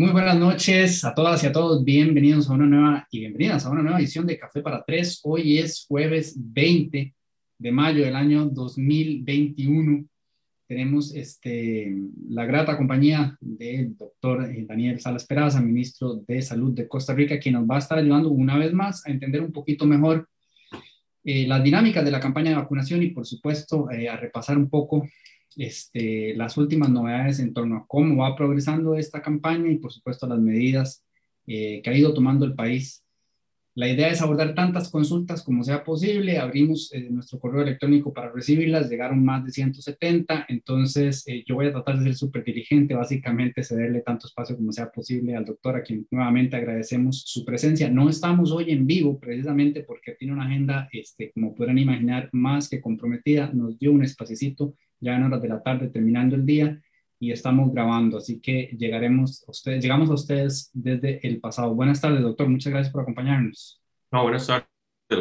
[0.00, 1.84] Muy buenas noches a todas y a todos.
[1.84, 5.20] Bienvenidos a una nueva y bienvenidas a una nueva edición de Café para Tres.
[5.24, 7.14] Hoy es jueves 20
[7.58, 10.06] de mayo del año 2021.
[10.66, 11.94] Tenemos este,
[12.30, 17.38] la grata compañía del doctor eh, Daniel Salas Peraza, ministro de Salud de Costa Rica,
[17.38, 20.30] quien nos va a estar ayudando una vez más a entender un poquito mejor
[21.24, 24.70] eh, las dinámicas de la campaña de vacunación y, por supuesto, eh, a repasar un
[24.70, 25.06] poco
[25.56, 30.26] este, las últimas novedades en torno a cómo va progresando esta campaña y, por supuesto,
[30.26, 31.04] las medidas
[31.46, 33.04] que ha ido tomando el país
[33.80, 36.38] la idea es abordar tantas consultas como sea posible.
[36.38, 38.90] Abrimos eh, nuestro correo electrónico para recibirlas.
[38.90, 40.46] Llegaron más de 170.
[40.48, 44.72] Entonces, eh, yo voy a tratar de ser súper diligente, básicamente cederle tanto espacio como
[44.72, 47.88] sea posible al doctor, a quien nuevamente agradecemos su presencia.
[47.88, 52.68] No estamos hoy en vivo precisamente porque tiene una agenda, este, como podrán imaginar, más
[52.68, 53.52] que comprometida.
[53.54, 56.80] Nos dio un espacito ya en horas de la tarde terminando el día
[57.18, 61.74] y estamos grabando, así que llegaremos a ustedes, llegamos a ustedes desde el pasado.
[61.74, 63.82] Buenas tardes, doctor, muchas gracias por acompañarnos.
[64.10, 64.66] No, buenas tardes,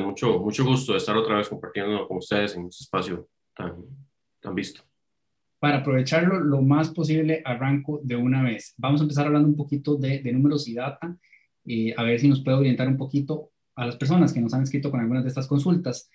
[0.03, 3.83] mucho, mucho gusto de estar otra vez compartiendo con ustedes en este espacio tan,
[4.39, 4.81] tan visto.
[5.59, 8.73] Para aprovecharlo lo más posible, arranco de una vez.
[8.77, 11.17] Vamos a empezar hablando un poquito de, de números y data,
[11.65, 14.63] eh, a ver si nos puede orientar un poquito a las personas que nos han
[14.63, 16.09] escrito con algunas de estas consultas.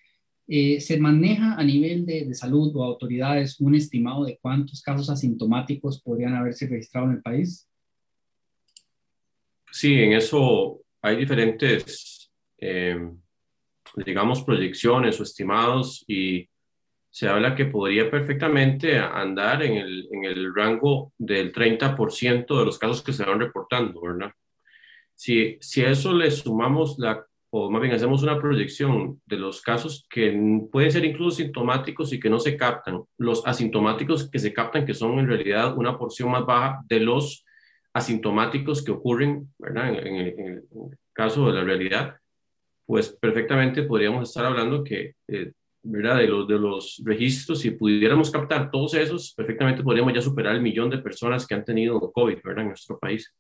[0.47, 6.03] Eh, ¿Se maneja a nivel de, salud o autoridades un estimado de cuántos casos asintomáticos
[6.03, 7.69] podrían haberse registrado en el país?
[9.71, 13.11] Sí, en eso hay diferentes, eh,
[14.05, 16.49] digamos, proyecciones o estimados y
[17.11, 22.79] se habla que podría perfectamente andar en el, en el rango del 30% de los
[22.79, 24.33] casos que se van reportando, ¿verdad?
[25.15, 27.25] Si, si a eso le sumamos la
[27.57, 30.37] o más bien hacemos una proyección de los casos que
[30.73, 34.93] pueden ser incluso sintomáticos y que no se captan, los asintomáticos que se captan, que
[34.93, 37.45] son en realidad una porción más baja de los
[37.93, 40.05] asintomáticos que ocurren, ¿verdad?
[40.05, 40.65] En, el,
[41.13, 42.17] caso de la realidad,
[42.87, 45.53] pues perfectamente podríamos estar hablando que, eh,
[45.85, 46.17] ¿verdad?
[46.17, 50.61] De los, de los registros, si pudiéramos captar todos esos, perfectamente podríamos ya superar el
[50.61, 52.63] millón de personas que han tenido COVID, ¿verdad?
[52.63, 53.33] En nuestro país.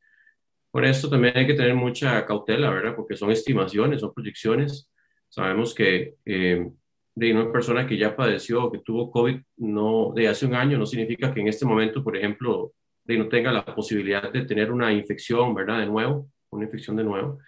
[0.74, 2.96] Por esto también hay que tener mucha cautela, ¿verdad?
[2.96, 4.90] Porque son estimaciones, son proyecciones.
[5.28, 6.68] Sabemos que eh,
[7.14, 10.84] de una persona que ya padeció, que tuvo COVID no, de hace un año, no
[10.84, 12.72] significa que en este momento, por ejemplo,
[13.04, 15.78] de no tenga la posibilidad de tener una infección, ¿verdad?
[15.78, 17.38] De nuevo, una infección de nuevo.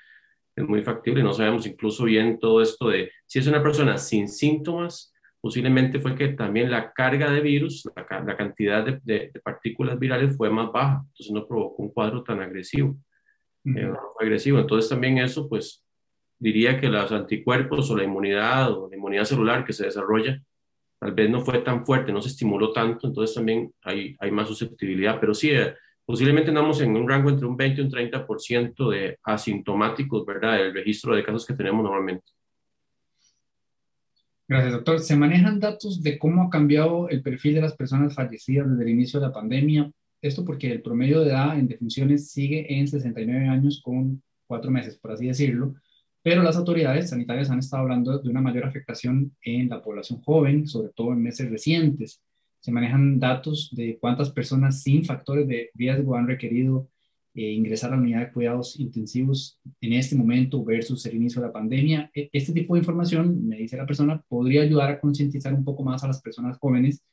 [0.55, 1.25] Es muy factible.
[1.25, 6.15] No sabemos incluso bien todo esto de si es una persona sin síntomas, posiblemente fue
[6.15, 11.03] que también la carga de virus, la, cantidad de, de, partículas virales fue más baja,
[11.09, 12.97] entonces no provocó un cuadro tan agresivo
[13.75, 14.59] eh, agresivo.
[14.59, 15.85] Entonces también eso, pues
[16.39, 20.41] diría que los anticuerpos o la inmunidad o la inmunidad celular que se desarrolla,
[20.99, 24.49] tal vez no fue tan fuerte, no se estimuló tanto, entonces también hay, hay más
[24.49, 28.91] susceptibilidad, pero sí, eh, posiblemente andamos en un rango entre un 20 y un 30%
[28.91, 30.61] de asintomáticos, ¿verdad?
[30.61, 32.27] El registro de casos que tenemos normalmente.
[34.49, 35.01] Gracias, doctor.
[35.01, 38.91] ¿Se manejan datos de cómo ha cambiado el perfil de las personas fallecidas desde el
[38.91, 39.91] inicio de la pandemia
[40.23, 44.97] esto porque el promedio de edad en defunciones sigue en 69 años con cuatro meses,
[44.97, 45.75] por así decirlo,
[46.23, 50.67] pero las autoridades sanitarias han estado hablando de una mayor afectación en la población joven,
[50.67, 52.21] sobre todo en meses recientes.
[52.59, 56.89] Se manejan datos de cuántas personas sin factores de riesgo han requerido
[57.33, 61.49] eh, ingresar a la unidad de cuidados intensivos en este momento versus el inicio de
[61.49, 62.11] la pandemia.
[62.15, 65.85] E, este tipo de información, me dice la persona, podría ayudar a concientizar un poco
[65.85, 67.05] más a las personas jóvenes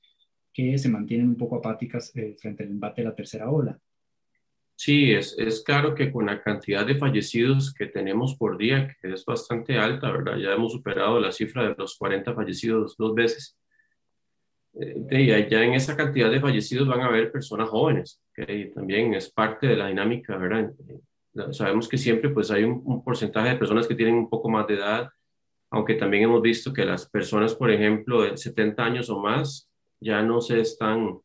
[0.53, 3.77] que se mantienen un poco apáticas eh, frente al embate de la tercera ola.
[4.75, 9.13] Sí, es, es claro que con la cantidad de fallecidos que tenemos por día, que
[9.13, 10.37] es bastante alta, ¿verdad?
[10.37, 13.57] Ya hemos superado la cifra de los 40 fallecidos dos veces.
[14.75, 19.31] Eh, ya en esa cantidad de fallecidos van a haber personas jóvenes, que también es
[19.31, 20.73] parte de la dinámica, ¿verdad?
[20.89, 24.49] Eh, sabemos que siempre pues hay un, un, porcentaje de personas que tienen un poco
[24.49, 25.09] más de edad,
[25.69, 29.69] aunque también hemos visto que las personas, por ejemplo, de 70 años o más,
[30.03, 31.19] ya no se están,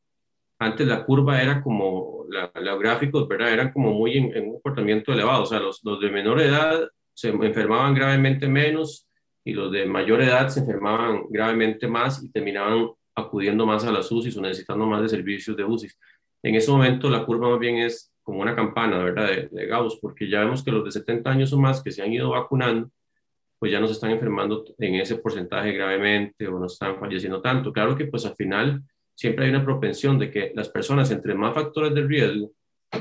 [0.59, 3.53] antes la curva era como, la, los gráficos, ¿verdad?
[3.53, 7.31] Eran como muy en, un comportamiento elevado, o sea, los, los, de menor edad se
[7.31, 9.07] enfermaban gravemente menos
[9.45, 14.11] y los de mayor edad se enfermaban gravemente más y terminaban acudiendo más a las
[14.11, 15.99] UCIs o necesitando más de servicios de UCIs.
[16.43, 19.27] En ese momento la curva más bien es como una campana, ¿verdad?
[19.29, 22.03] De, de Gauss, porque ya vemos que los de 70 años o más que se
[22.03, 22.91] han ido vacunando,
[23.59, 27.73] pues ya no se están enfermando en ese porcentaje gravemente o no están falleciendo tanto.
[27.73, 28.83] Claro que pues al final
[29.15, 32.53] siempre hay una propensión de que las personas entre más factores de riesgo,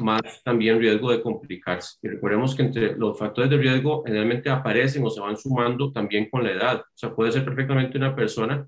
[0.02, 1.98] más también riesgo de complicarse.
[2.02, 6.30] Y recordemos que entre los factores de riesgo generalmente aparecen o se van sumando también
[6.30, 6.80] con la edad.
[6.82, 8.68] O sea, puede ser perfectamente una persona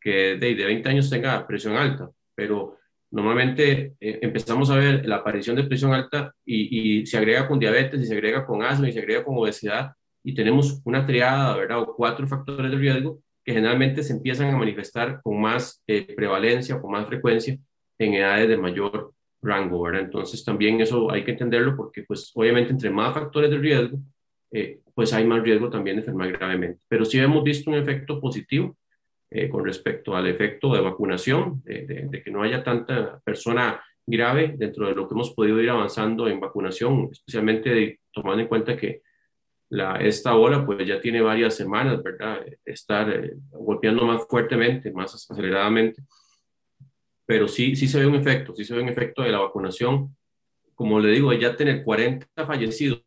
[0.00, 2.78] que de, de 20 años tenga presión alta, pero
[3.10, 7.58] Normalmente eh, empezamos a ver la aparición de presión alta y, y, se agrega con
[7.58, 9.92] diabetes, y se agrega con asma, y se agrega con obesidad,
[10.26, 11.82] y tenemos una triada, ¿verdad?
[11.82, 16.80] O cuatro factores de riesgo que generalmente se empiezan a manifestar con más eh, prevalencia,
[16.80, 17.56] con más frecuencia
[17.96, 20.00] en edades de mayor rango, ¿verdad?
[20.00, 23.98] Entonces también eso hay que entenderlo porque pues obviamente entre más factores de riesgo,
[24.50, 26.80] eh, pues hay más riesgo también de enfermar gravemente.
[26.88, 28.76] Pero sí hemos visto un efecto positivo
[29.30, 34.88] eh, con respecto al efecto de vacunación, de, que no haya tanta persona grave dentro
[34.88, 39.02] de lo que hemos podido ir avanzando en vacunación, especialmente tomando en cuenta que
[39.68, 42.44] la, esta ola pues ya tiene varias semanas, ¿verdad?
[42.64, 46.02] Estar eh, golpeando más fuertemente, más aceleradamente.
[47.24, 50.16] Pero sí, sí se ve un efecto, sí se ve un efecto de la vacunación.
[50.74, 53.02] Como le digo, ya tener 40 fallecidos,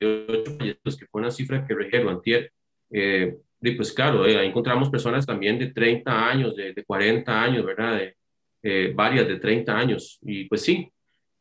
[0.00, 2.52] 8 fallecidos, que fue una cifra que registró antier,
[2.90, 7.42] eh, y pues claro, eh, ahí encontramos personas también de 30 años, de, de 40
[7.42, 7.98] años, ¿verdad?
[7.98, 8.16] De,
[8.62, 10.18] eh, varias de 30 años.
[10.22, 10.90] Y pues sí,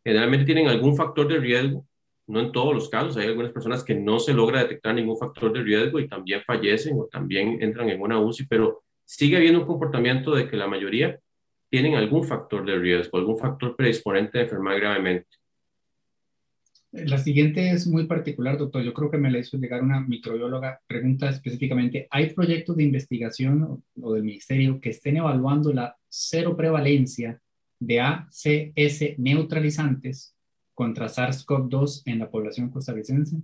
[0.04, 1.87] generalmente tienen algún factor de riesgo,
[2.28, 5.52] no en todos los casos, hay algunas personas que no se logra detectar ningún factor
[5.54, 9.68] de riesgo y también fallecen o también entran en una UCI, pero sigue habiendo un
[9.68, 11.18] comportamiento de que la mayoría
[11.70, 15.28] tienen algún factor de riesgo, algún factor predisponente de enfermar gravemente.
[16.92, 18.82] La siguiente es muy particular, doctor.
[18.82, 20.80] Yo creo que me la hizo llegar una microbióloga.
[20.88, 27.40] Pregunta específicamente, ¿hay proyectos de investigación o, del ministerio que estén evaluando la cero prevalencia
[27.80, 30.37] de ACS neutralizantes
[30.78, 33.38] contra SARS-CoV-2 en la población costarricense?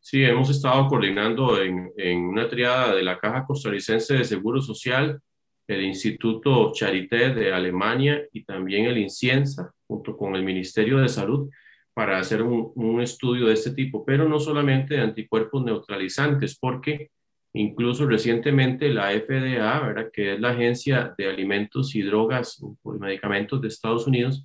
[0.00, 5.20] Sí, hemos estado coordinando en, en, una triada de la Caja Costarricense de Seguro Social,
[5.66, 11.50] el Instituto Charité de Alemania y también el INCIENSA, junto con el Ministerio de Salud,
[11.92, 17.10] para hacer un, un, estudio de este tipo, pero no solamente de anticuerpos neutralizantes, porque
[17.52, 20.10] incluso recientemente la FDA, ¿verdad?
[20.10, 24.42] que es la Agencia de Alimentos y Drogas y Medicamentos de Estados Unidos,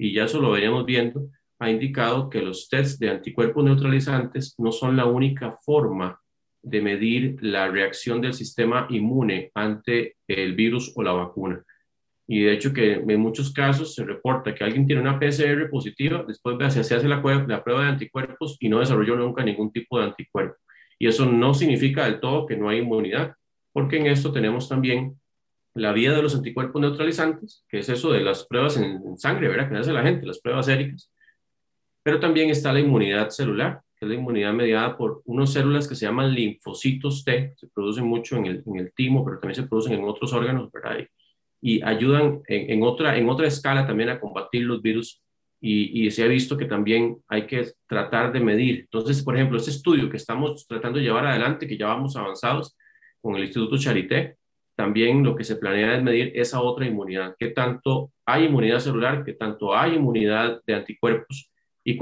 [0.00, 4.72] y ya eso lo veníamos viendo, ha indicado que los tests de anticuerpos neutralizantes no
[4.72, 6.18] son la única forma
[6.62, 11.62] de medir la reacción del sistema inmune ante el virus o la vacuna.
[12.26, 16.24] Y de hecho que en muchos casos se reporta que alguien tiene una PCR positiva,
[16.26, 20.06] después se hace la, la prueba de anticuerpos y no desarrolló nunca ningún tipo de
[20.06, 20.56] anticuerpo.
[20.98, 23.34] Y eso no significa del todo que no hay inmunidad,
[23.72, 25.19] porque en esto tenemos también
[25.74, 29.70] la vía de los anticuerpos neutralizantes, que es eso de las pruebas en, sangre, ¿verdad?
[29.70, 31.10] Que hace la gente, las pruebas séricas.
[32.02, 35.94] Pero también está la inmunidad celular, que es la inmunidad mediada por unas células que
[35.94, 39.68] se llaman linfocitos T, se producen mucho en el, en el timo, pero también se
[39.68, 41.06] producen en otros órganos, ¿verdad?
[41.60, 45.22] y ayudan en, otra, en otra escala también a combatir los virus
[45.60, 48.80] y, se ha visto que también hay que tratar de medir.
[48.80, 52.74] Entonces, por ejemplo, este estudio que estamos tratando de llevar adelante, que ya vamos avanzados
[53.20, 54.38] con el Instituto Charité,
[54.80, 59.24] también lo que se planea es medir esa otra inmunidad, qué tanto hay inmunidad celular,
[59.26, 61.50] qué tanto hay inmunidad de anticuerpos
[61.84, 61.98] y,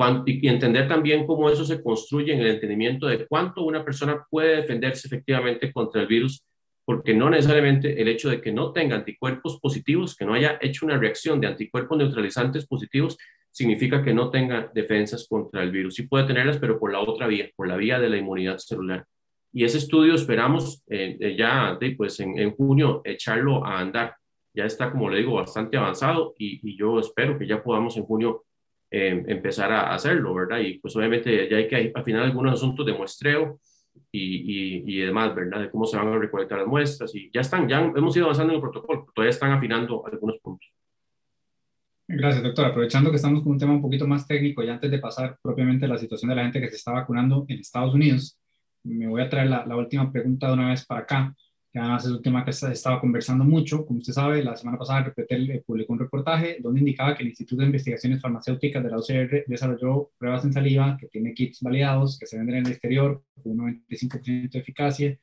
[0.47, 5.09] entender también cómo eso se construye en el entendimiento de cuánto una persona puede defenderse
[5.09, 6.45] efectivamente contra el virus
[6.85, 10.87] porque no necesariamente el hecho de que no tenga anticuerpos positivos, que no haya hecho
[10.87, 13.19] una reacción de anticuerpos neutralizantes positivos,
[13.51, 15.97] significa que no tenga defensas contra el virus.
[15.97, 19.05] Sí puede tenerlas, pero por la otra vía, por la vía de la inmunidad celular.
[19.53, 24.15] Y ese estudio esperamos eh, eh, ya pues en, junio echarlo a andar.
[24.55, 28.45] Ya está, como le digo, bastante avanzado y, yo espero que ya podamos en junio
[28.91, 30.59] eh, empezar a hacerlo, ¿verdad?
[30.61, 33.61] Y pues obviamente ya hay que afinar algunos asuntos de muestreo,
[34.13, 35.61] y, y, demás, ¿verdad?
[35.61, 38.53] De cómo se van a recolectar las muestras y ya están, ya hemos ido avanzando
[38.53, 40.69] en el protocolo, todavía están afinando algunos puntos.
[42.11, 42.65] Gracias, doctor.
[42.65, 45.85] Aprovechando que estamos con un tema un poquito más técnico y antes de pasar propiamente
[45.85, 48.39] a la situación de la gente que se está vacunando en Estados Unidos,
[48.95, 51.35] me voy a traer la, la última pregunta de una vez para acá
[51.73, 53.85] que además es un tema que estaba conversando mucho.
[53.85, 57.29] Como usted sabe, la semana pasada Repretel eh, publicó un reportaje donde indicaba que el
[57.29, 62.19] Instituto de Investigaciones Farmacéuticas de la UCR desarrolló pruebas en saliva que tiene kits validados,
[62.19, 65.19] que se venden en el exterior con un 95% de eficacia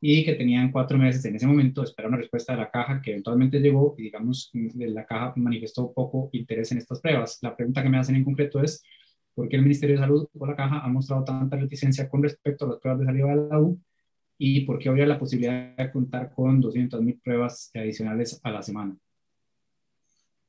[0.00, 3.00] y que tenían cuatro meses en ese momento de esperar una respuesta de la caja
[3.00, 7.38] que eventualmente llegó y digamos la caja manifestó poco interés en estas pruebas.
[7.42, 8.82] La pregunta que me hacen en concreto es
[9.34, 12.64] ¿por qué el Ministerio de Salud o la caja ha mostrado tanta reticencia con respecto
[12.64, 13.80] a las pruebas de saliva de la U
[14.38, 18.96] y por qué habría la posibilidad de contar con 200.000 pruebas adicionales a la semana.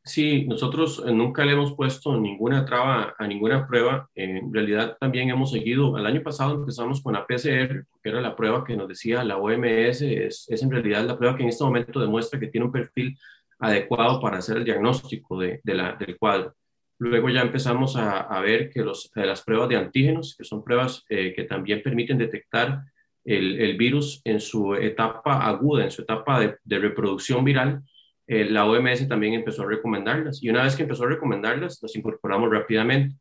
[0.03, 4.07] Sí, nosotros eh, nunca le hemos puesto ninguna traba a ninguna prueba.
[4.13, 8.35] En realidad también hemos seguido, el año pasado empezamos con la PCR, que era la
[8.35, 11.63] prueba que nos decía la OMS, es, es en realidad la prueba que en este
[11.63, 13.17] momento demuestra que tiene un perfil
[13.57, 16.53] adecuado para hacer el diagnóstico de, de la, del cuadro.
[16.97, 21.33] Luego ya empezamos a, ver que los, las pruebas de antígenos, que son pruebas eh,
[21.35, 22.83] que también permiten detectar
[23.25, 27.81] el, virus en su etapa aguda, en su etapa de, reproducción viral,
[28.27, 30.41] eh, la OMS también empezó a recomendarlas.
[30.41, 33.15] Y una vez que empezó a recomendarlas, las incorporamos rápidamente.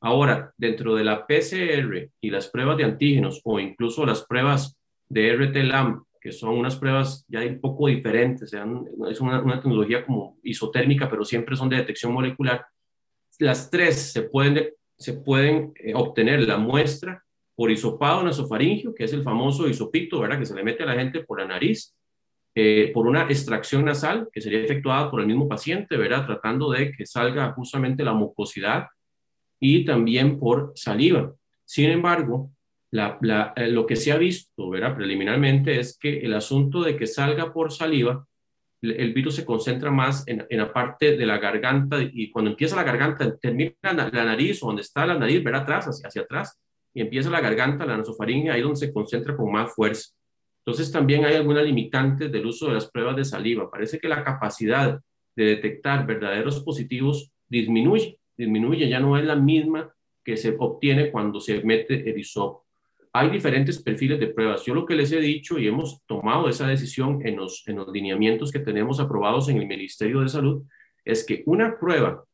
[0.00, 5.36] Ahora, dentro de la PCR y las pruebas de antígenos o incluso las pruebas de
[5.36, 11.24] RT-LAMP, que son unas pruebas ya un poco diferentes, es una, tecnología como isotérmica, pero
[11.24, 12.64] siempre son de detección molecular,
[13.40, 19.12] las tres se pueden, se pueden eh, obtener la muestra por hisopado nasofaringio, que es
[19.12, 20.38] el famoso hisopito, ¿verdad?
[20.38, 21.94] Que se le mete a la gente por la nariz,
[22.54, 26.26] eh, por una extracción nasal que sería efectuada por el mismo paciente, ¿verdad?
[26.26, 28.86] Tratando de que salga justamente la mucosidad
[29.60, 31.34] y también por saliva.
[31.64, 32.50] Sin embargo,
[32.92, 34.96] eh, lo que se ha visto ¿verdad?
[34.96, 38.26] preliminarmente es que el asunto de que salga por saliva,
[38.82, 42.82] el, virus se concentra más en, la parte de la garganta y cuando empieza la
[42.82, 46.58] garganta, termina la, nariz o donde está la nariz, ver atrás, hacia, hacia atrás,
[46.94, 50.10] y empieza la garganta, la nasofaringe, ahí donde se concentra con más fuerza.
[50.64, 53.70] Entonces también hay algunas limitantes del uso de las pruebas de saliva.
[53.70, 55.00] Parece que la capacidad
[55.36, 59.92] de detectar verdaderos positivos disminuye, disminuye, ya no es la misma
[60.24, 62.66] que se obtiene cuando se mete el hisopo.
[63.12, 64.64] Hay diferentes perfiles de pruebas.
[64.64, 67.88] Yo lo que les he dicho y hemos tomado esa decisión en los, en los
[67.88, 70.62] lineamientos que tenemos aprobados en el Ministerio de Salud
[71.04, 72.24] es que una prueba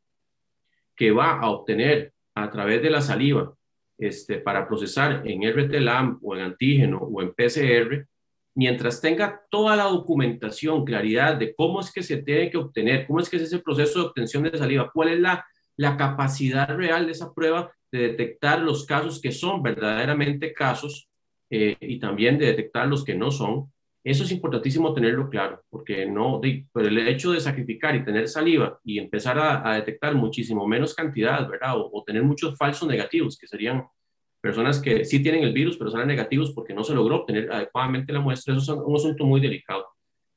[0.95, 3.55] que va a obtener a través de la saliva
[3.99, 8.07] este, para procesar en RT-LAMP o en antígeno o en PCR,
[8.55, 13.21] mientras tenga toda la documentación, claridad de cómo es que se tiene que obtener, cómo
[13.21, 17.07] es que es ese proceso de obtención de saliva, cuál es la, la capacidad real
[17.07, 21.09] de esa prueba de detectar los casos que son verdaderamente casos
[21.51, 23.73] eh, y también de detectar los que no son.
[24.05, 28.79] Eso es importantísimo tenerlo claro, porque no, por el hecho de sacrificar y tener saliva
[28.85, 31.75] y empezar a, detectar muchísimo menos cantidad, ¿verdad?
[31.77, 33.85] O, tener muchos falsos negativos, que serían
[34.41, 38.13] personas que sí tienen el virus, pero son negativos porque no se logró obtener adecuadamente
[38.13, 38.55] la muestra.
[38.55, 39.85] Eso es un asunto muy delicado.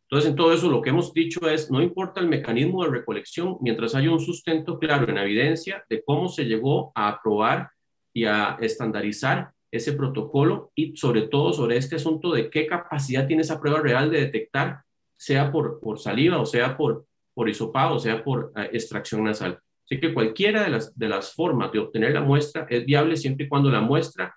[0.10, 3.58] Entonces, en todo eso, lo que hemos dicho es, no importa el mecanismo de recolección,
[3.62, 7.70] mientras haya un sustento claro en evidencia de cómo se llegó a aprobar
[8.12, 13.44] y a estandarizar ese protocolo y sobre todo sobre este asunto de qué capacidad tiene
[13.44, 14.82] esa prueba real de detectar,
[15.16, 19.60] sea por, por saliva o sea por, por hisopado o sea por eh, extracción nasal.
[19.86, 23.46] Así que cualquiera de las, de las formas de obtener la muestra es viable siempre
[23.46, 24.36] y cuando la muestra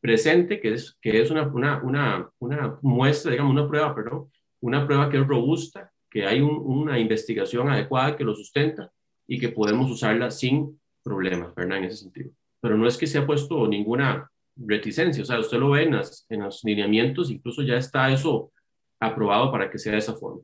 [0.00, 4.30] presente, que es, que es una, una, una, una muestra, digamos, una prueba, perdón,
[4.64, 8.90] una prueba que es robusta, que hay una investigación adecuada que lo sustenta
[9.26, 11.78] y que podemos usarla sin problemas, ¿verdad?
[11.78, 12.30] En ese sentido.
[12.60, 15.22] Pero no es que se ha puesto ninguna reticencia.
[15.22, 18.52] O sea, usted lo ve en, en los lineamientos, incluso ya está eso
[18.98, 20.40] aprobado para que sea de esa forma.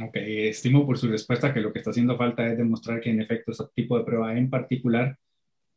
[0.00, 3.22] Ok, estimo por su respuesta que lo que está haciendo falta es demostrar que en
[3.22, 5.18] efecto ese tipo de prueba en particular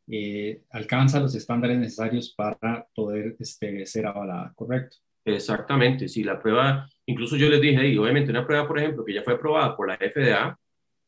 [0.06, 4.98] eh, alcanza los estándares necesarios para poder este, ser avalada, ¿correcto?
[5.24, 9.14] Exactamente, si la prueba, incluso yo les dije, y obviamente una prueba, por ejemplo, que
[9.14, 10.58] ya fue aprobada por la FDA,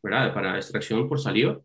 [0.03, 0.33] ¿verdad?
[0.33, 1.61] Para extracción por saliva,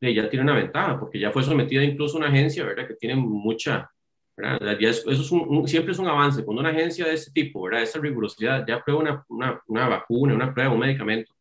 [0.00, 2.88] ya tiene una ventaja, porque ya fue sometida incluso a una agencia, ¿verdad?
[2.88, 3.90] Que tiene mucha,
[4.36, 4.76] ¿verdad?
[4.80, 6.44] eso es un, siempre es un avance.
[6.44, 7.82] Cuando una agencia de este tipo, ¿verdad?
[7.82, 11.32] Esa rigurosidad, ya prueba una, una, una vacuna, una prueba, un medicamento,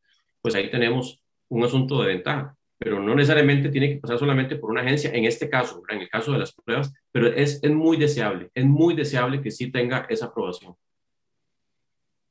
[0.41, 1.19] pues ahí tenemos
[1.50, 2.55] un asunto de ventaja.
[2.83, 6.09] Pero no necesariamente tiene que pasar solamente por una agencia, en este caso, en el
[6.09, 10.07] caso de las pruebas, pero es, es muy deseable, es muy deseable que sí tenga
[10.09, 10.73] esa aprobación.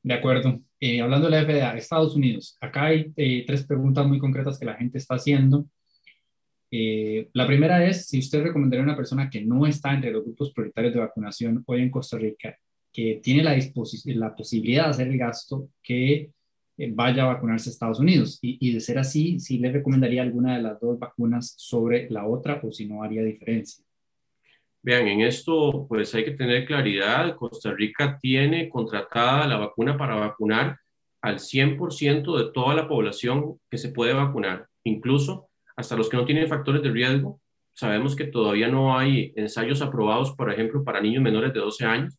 [0.03, 0.59] De acuerdo.
[0.79, 4.65] Eh, hablando de la FDA, Estados Unidos, acá hay eh, tres preguntas muy concretas que
[4.65, 5.67] la gente está haciendo.
[6.69, 10.23] Eh, la primera es si usted recomendaría a una persona que no está entre los
[10.25, 12.57] grupos prioritarios de vacunación hoy en Costa Rica,
[12.91, 16.31] que tiene la, la posibilidad de hacer el gasto, que
[16.93, 18.39] vaya a vacunarse a Estados Unidos.
[18.41, 22.59] Y, de ser así, si le recomendaría alguna de las dos vacunas sobre la otra
[22.63, 23.83] o si no haría diferencia.
[24.83, 27.35] Vean, en esto pues hay que tener claridad.
[27.35, 30.79] Costa Rica tiene contratada la vacuna para vacunar
[31.21, 36.25] al 100% de toda la población que se puede vacunar, incluso hasta los que no
[36.25, 37.39] tienen factores de riesgo.
[37.73, 42.17] Sabemos que todavía no hay ensayos aprobados, por ejemplo, para niños menores de 12 años.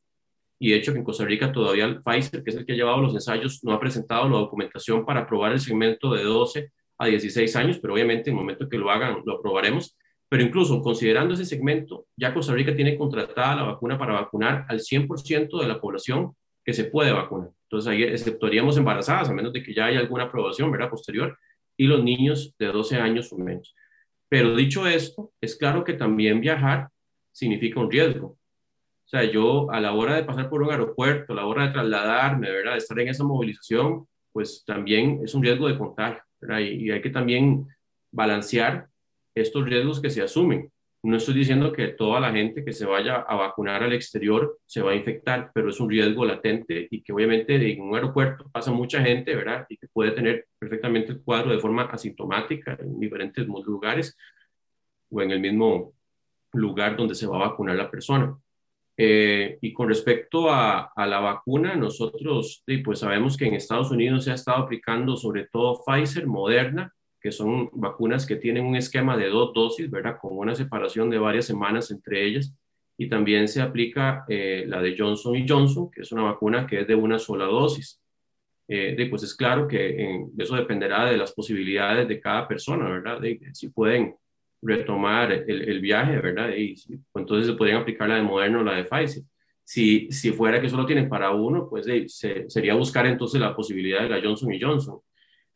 [0.63, 2.77] Y de hecho que en Costa Rica todavía el Pfizer, que es el que ha
[2.77, 7.07] llevado los ensayos, no ha presentado la documentación para aprobar el segmento de 12 a
[7.07, 9.99] 16 años, pero obviamente en el momento que lo hagan lo aprobaremos.
[10.29, 14.79] Pero incluso considerando ese segmento, ya Costa Rica tiene contratada la vacuna para vacunar al
[14.79, 17.51] 100% de la población que se puede vacunar.
[17.65, 20.91] Entonces ahí exceptuaríamos embarazadas, a menos de que ya haya alguna aprobación, ¿verdad?
[20.91, 21.37] Posterior,
[21.77, 23.75] y los niños de 12 años o menos.
[24.29, 26.89] Pero dicho esto, es claro que también viajar
[27.33, 28.39] significa un riesgo.
[29.05, 31.73] O sea, yo a la hora de pasar por un aeropuerto, a la hora de
[31.73, 32.73] trasladarme, ¿verdad?
[32.73, 36.61] De estar en esa movilización, pues también es un riesgo de contagio, ¿verdad?
[36.61, 37.67] Y, hay que también
[38.11, 38.89] balancear
[39.35, 40.71] estos riesgos que se asumen.
[41.05, 44.83] No estoy diciendo que toda la gente que se vaya a vacunar al exterior se
[44.83, 48.71] va a infectar, pero es un riesgo latente y que obviamente en un aeropuerto pasa
[48.71, 49.67] mucha gente, ¿verdad?
[49.69, 54.17] Y que puede tener perfectamente el cuadro de forma asintomática en diferentes lugares
[55.11, 55.93] o en el mismo
[56.53, 58.37] lugar donde se va a vacunar la persona.
[58.97, 64.25] Eh, y con respecto a, a, la vacuna, nosotros pues sabemos que en Estados Unidos
[64.25, 69.17] se ha estado aplicando sobre todo Pfizer, Moderna, que son vacunas que tienen un esquema
[69.17, 70.19] de dos dosis, ¿verdad?
[70.21, 72.55] Con una separación de varias semanas entre ellas.
[72.99, 76.87] Y también se aplica eh, la de Johnson Johnson, que es una vacuna que es
[76.87, 78.01] de una sola dosis.
[78.69, 83.21] Eh, pues es claro que eso dependerá de las posibilidades de cada persona, ¿verdad?
[83.21, 84.15] De, si pueden
[84.63, 86.51] retomar el, viaje, ¿verdad?
[86.57, 86.77] Y
[87.15, 89.25] entonces se podrían aplicar la de Moderna o la de Pfizer.
[89.65, 91.87] Si, si fuera que solo tienen para uno, pues
[92.49, 95.01] sería buscar entonces la posibilidad de la Johnson y Johnson.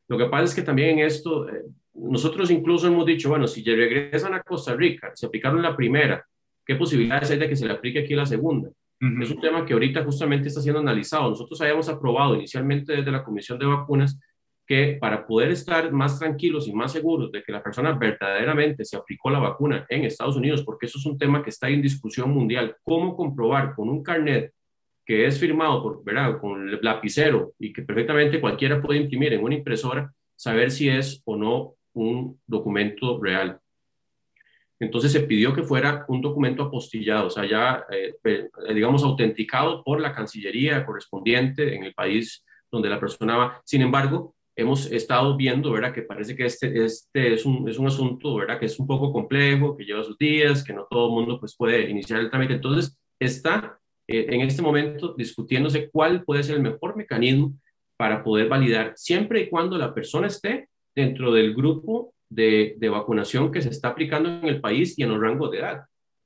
[0.09, 1.63] Lo que pasa es que también en esto, eh,
[1.95, 6.25] nosotros incluso hemos dicho, bueno, si regresan a Costa Rica, se aplicaron la primera,
[6.65, 8.71] ¿qué posibilidades hay de que se le aplique aquí la segunda?
[8.99, 11.29] Es un tema que ahorita justamente está siendo analizado.
[11.29, 14.19] Nosotros habíamos aprobado inicialmente desde la Comisión de Vacunas
[14.67, 18.97] que para poder estar más tranquilos y más seguros de que la persona verdaderamente se
[18.97, 22.31] aplicó la vacuna en Estados Unidos, porque eso es un tema que está en discusión
[22.31, 24.53] mundial, cómo comprobar con un carnet
[25.05, 26.41] que es firmado por, ¿verdad?
[26.41, 31.23] con el lapicero y que perfectamente cualquiera puede imprimir en una impresora, saber si es
[31.25, 33.61] o no un documento real.
[34.79, 40.01] Entonces se pidió que fuera un documento apostillado, o sea, ya, eh, digamos, autenticado por
[40.01, 43.63] la Cancillería correspondiente en el país donde la persona va.
[43.65, 47.87] Sin embargo, hemos estado viendo, ¿verdad?, que parece que este, este es, un, es un
[47.87, 51.15] asunto, ¿verdad?, que es un poco complejo, que lleva sus días, que no todo el
[51.15, 52.55] mundo pues, puede iniciar el trámite.
[52.55, 57.55] Entonces, está eh, en este momento discutiéndose cuál puede ser el mejor mecanismo
[57.97, 63.63] para poder validar, siempre y cuando la persona esté dentro del grupo de, vacunación que
[63.63, 65.85] se está aplicando en el país y en los rangos de edad.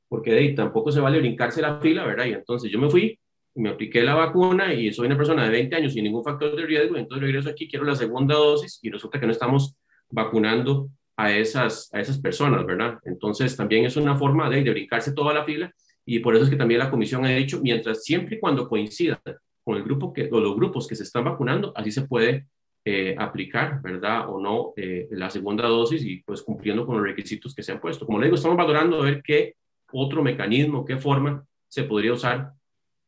[0.09, 2.27] Porque de ahí tampoco se vale brincarse la fila, ¿verdad?
[2.27, 3.19] Y entonces yo me fui,
[3.55, 6.67] me apliqué la vacuna y soy una persona de 20 años sin ningún factor de
[6.67, 9.77] riesgo, entonces regreso aquí, quiero la segunda dosis y resulta que no estamos
[10.09, 12.99] vacunando a esas, a esas personas, ¿verdad?
[13.05, 15.73] Entonces también es una forma de, de brincarse toda la fila
[16.07, 19.21] y por eso es que también la comisión ha dicho, mientras siempre y cuando coincida
[19.63, 22.47] con el grupo que, o los grupos que se están vacunando, así se puede
[22.85, 24.31] eh, aplicar, ¿verdad?
[24.31, 27.81] O no eh, la segunda dosis y pues cumpliendo con los requisitos que se han
[27.81, 28.07] puesto.
[28.07, 29.55] Como le digo, estamos valorando a ver qué
[29.93, 32.53] otro mecanismo, qué forma se podría usar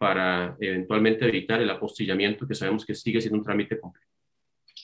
[0.03, 4.11] para eventualmente evitar el apostillamiento que sabemos que sigue siendo un trámite complejo.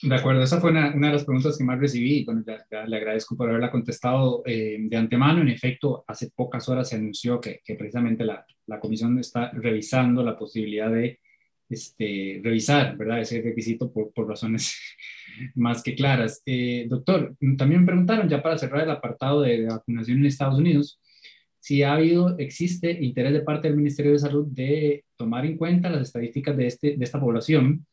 [0.01, 2.41] De acuerdo, esa fue una, de las preguntas que más recibí bueno,
[2.87, 5.41] le agradezco por haberla contestado eh, de antemano.
[5.41, 10.23] En efecto, hace pocas horas se anunció que, que precisamente la, la, comisión está revisando
[10.23, 11.19] la posibilidad de
[11.67, 13.19] este, revisar ¿verdad?
[13.19, 14.73] ese requisito por, por razones
[15.55, 16.41] más que claras.
[16.45, 20.97] Eh, doctor, también me preguntaron, ya para cerrar el apartado de, vacunación en Estados Unidos,
[21.59, 25.89] si ha habido, existe interés de parte del Ministerio de Salud de tomar en cuenta
[25.89, 27.85] las estadísticas de, este, de esta población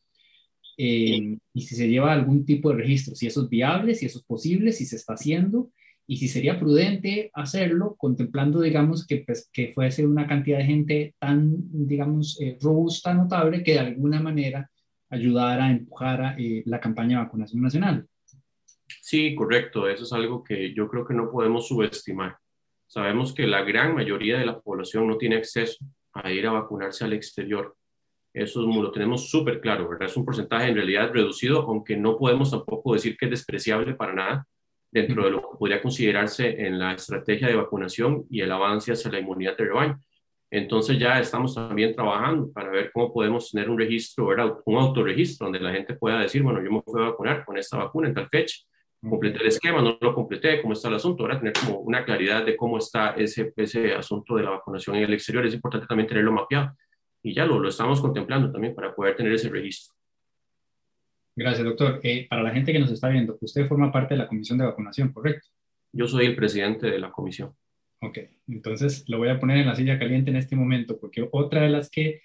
[0.77, 4.19] eh, y si se lleva algún tipo de registro, si eso es viable, si eso
[4.19, 5.71] es posible, si se está haciendo
[6.05, 11.15] y si sería prudente hacerlo contemplando, digamos, que, pues, que fuese una cantidad de gente
[11.19, 11.55] tan,
[11.87, 14.69] digamos, eh, robusta, notable, que de alguna manera
[15.09, 18.07] ayudara a empujar eh, la campaña de vacunación nacional.
[19.01, 19.89] Sí, correcto.
[19.89, 22.37] Eso es algo que yo creo que no podemos subestimar.
[22.87, 27.03] Sabemos que la gran mayoría de la población no tiene acceso a ir a vacunarse
[27.03, 27.75] al exterior.
[28.33, 30.07] Eso lo tenemos súper claro, ¿verdad?
[30.07, 34.13] Es un porcentaje en realidad reducido, aunque no podemos tampoco decir que es despreciable para
[34.13, 34.47] nada
[34.91, 39.11] dentro de lo que podría considerarse en la estrategia de vacunación y el avance hacia
[39.11, 39.99] la inmunidad de rebaño.
[40.49, 44.53] Entonces ya estamos también trabajando para ver cómo podemos tener un registro, ¿verdad?
[44.65, 47.77] un autorregistro donde la gente pueda decir, bueno, yo me fui a vacunar con esta
[47.77, 48.63] vacuna en tal fecha,
[49.01, 52.45] completé el esquema, no lo completé, cómo está el asunto, ahora tener como una claridad
[52.45, 55.45] de cómo está ese, ese asunto de la vacunación en el exterior.
[55.45, 56.75] Es importante también tenerlo mapeado
[57.21, 59.95] y ya lo, lo estamos contemplando también para poder tener ese registro.
[61.35, 61.99] Gracias, doctor.
[62.01, 64.65] Eh, para la gente que nos está viendo, usted forma parte de la comisión de
[64.65, 65.47] vacunación, ¿correcto?
[65.91, 67.53] Yo soy el presidente de la comisión.
[68.01, 71.61] Ok, entonces lo voy a poner en la silla caliente en este momento, porque otra
[71.61, 72.21] de las que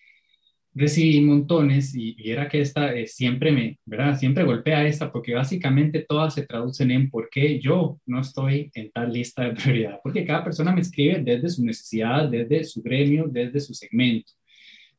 [0.74, 4.18] recibí montones y, era que esta eh, siempre me, ¿verdad?
[4.18, 8.90] Siempre golpea esta, porque básicamente todas se traducen en por qué yo no estoy en
[8.90, 13.26] tal lista de prioridad, porque cada persona me escribe desde su necesidad, desde su gremio,
[13.28, 14.32] desde su segmento.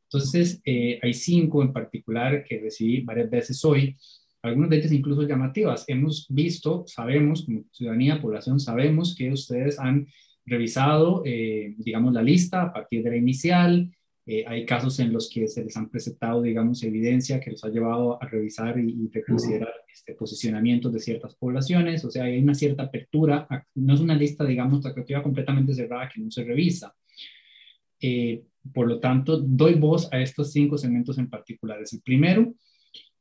[0.04, 3.96] Entonces, eh, hay cinco en particular que recibí varias veces hoy,
[4.44, 5.86] algunas de ellas incluso llamativas.
[5.88, 10.06] Hemos visto, sabemos, como ciudadanía, población, sabemos que ustedes han
[10.46, 13.90] revisado, eh, digamos, la lista a partir de la inicial,
[14.26, 17.70] Eh, hay casos en los que se les han presentado, digamos, evidencia que los ha
[17.70, 22.06] llevado a revisar y, reconsiderar este, posicionamientos de ciertas poblaciones.
[22.06, 23.48] O sea, hay una cierta apertura.
[23.76, 26.96] No es una lista, digamos, activa completamente cerrada que no se revisa.
[28.00, 31.92] Eh, por lo tanto, doy voz a estos cinco segmentos en particulares.
[31.92, 32.54] El primero,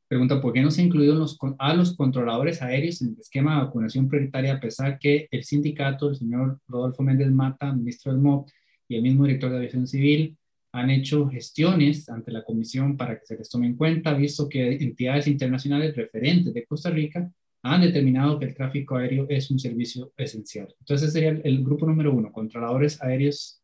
[0.06, 3.56] pregunta por qué no se ha incluido los, a los controladores aéreos en el esquema
[3.56, 8.20] de vacunación prioritaria, a pesar que el sindicato, el señor Rodolfo Méndez Mata, ministro del
[8.20, 8.48] MOP,
[8.86, 10.36] y el mismo director de aviación civil
[10.72, 14.72] han hecho gestiones ante la comisión para que se les tome en cuenta, visto que
[14.72, 17.30] entidades internacionales referentes de Costa Rica
[17.62, 20.74] han determinado que el tráfico aéreo es un servicio esencial.
[20.80, 23.62] Entonces, sería el, grupo número uno, controladores aéreos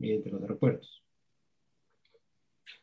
[0.00, 1.04] eh, de los aeropuertos.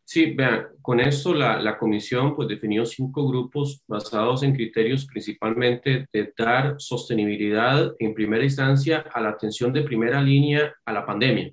[0.06, 6.08] Sí, vean, con esto la, la, comisión pues definió cinco grupos basados en criterios principalmente
[6.14, 11.52] de dar sostenibilidad en primera instancia a la atención de primera línea a la pandemia.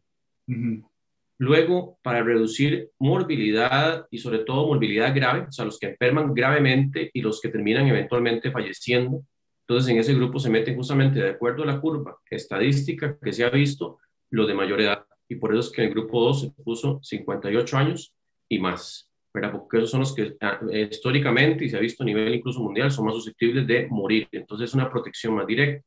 [1.45, 7.11] Luego, para reducir morbilidad y sobre todo morbilidad grave, o sea, los que enferman gravemente
[7.13, 9.23] y los que terminan eventualmente falleciendo.
[9.69, 13.45] Entonces, en ese grupo se meten justamente de acuerdo a la curva estadística que se
[13.45, 13.99] ha visto,
[14.31, 15.05] los de mayor edad.
[15.29, 18.15] Y por eso es que en el grupo 2 se puso 58 años
[18.49, 19.53] y más, ¿verdad?
[19.53, 22.91] Porque esos son los que ah, históricamente y se ha visto a nivel incluso mundial
[22.91, 24.29] son más susceptibles de morir.
[24.33, 25.87] Entonces, es una protección más directa.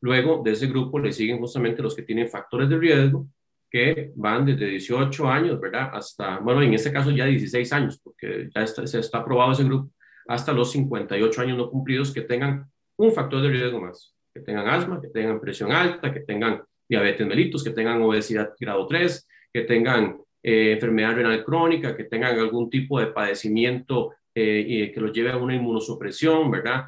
[0.00, 3.26] Luego, de ese grupo le siguen justamente los que tienen factores de riesgo,
[3.70, 5.90] que van desde 18 años, ¿verdad?
[5.92, 9.64] Hasta, bueno, en este caso ya 16 años, porque ya está, se está aprobado ese
[9.64, 9.90] grupo,
[10.26, 14.68] hasta los 58 años no cumplidos que tengan un factor de riesgo más, que tengan
[14.68, 19.62] asma, que tengan presión alta, que tengan diabetes mellitus, que tengan obesidad grado 3, que
[19.62, 25.30] tengan eh, enfermedad renal crónica, que tengan algún tipo de padecimiento eh, que los lleve
[25.30, 26.84] a una inmunosupresión, ¿verdad?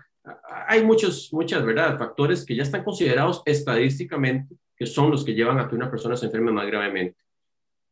[0.69, 1.99] Hay muchos, muchas, ¿verdad?
[1.99, 6.17] Factores que ya están considerados estadísticamente que son los que llevan a que una persona
[6.17, 7.19] se enferme más gravemente.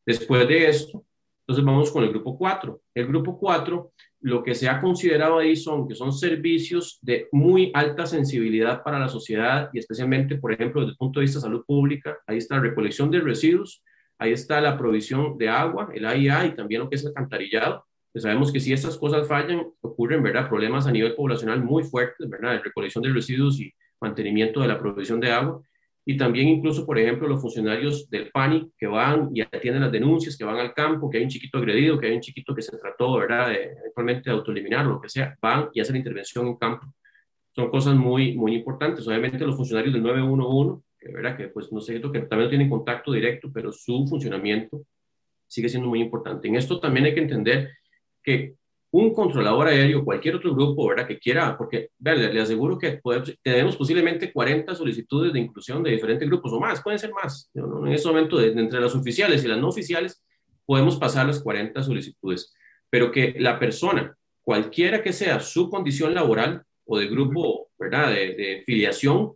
[0.06, 1.04] Después de esto,
[1.42, 2.80] entonces vamos con el grupo 4.
[2.94, 7.70] El grupo 4, lo que se ha considerado ahí son que son servicios de muy
[7.74, 11.42] alta sensibilidad para la sociedad y especialmente, por ejemplo, desde el punto de vista de
[11.42, 13.84] salud pública, ahí está la recolección de residuos,
[14.18, 17.84] ahí está la provisión de agua, el AIA y también lo que es el alcantarillado.
[18.14, 20.48] Sabemos que si estas cosas fallan, ocurren, ¿verdad?
[20.48, 22.52] Problemas a nivel poblacional muy fuertes, ¿verdad?
[22.52, 23.70] De recolección de residuos y
[24.00, 25.62] mantenimiento de la provisión de agua
[26.10, 30.38] y también incluso, por ejemplo, los funcionarios del PANI que van y atienden las denuncias,
[30.38, 32.78] que van al campo, que hay un chiquito agredido, que hay un chiquito que se
[32.78, 36.56] trató, ¿verdad?, de, eventualmente de autoeliminar o lo que sea, van y hacen intervención en
[36.56, 36.86] campo.
[37.54, 39.06] Son cosas muy, muy importantes.
[39.06, 42.70] Obviamente los funcionarios del 911, que, ¿verdad?, que pues no sé, que también no tienen
[42.70, 44.86] contacto directo, pero su funcionamiento
[45.46, 46.48] sigue siendo muy importante.
[46.48, 47.68] En esto también hay que entender
[48.22, 48.54] que
[48.98, 51.06] un controlador aéreo, cualquier otro grupo, ¿verdad?
[51.06, 53.00] Que quiera, porque le, aseguro que
[53.42, 57.50] tenemos posiblemente 40 solicitudes de inclusión de diferentes grupos o más, pueden ser más.
[57.54, 60.22] En ese momento, entre las oficiales y las no oficiales,
[60.66, 62.52] podemos pasar las 40 solicitudes,
[62.90, 68.10] pero que la persona, cualquiera que sea su condición laboral o de grupo, ¿verdad?
[68.10, 69.34] De, de filiación,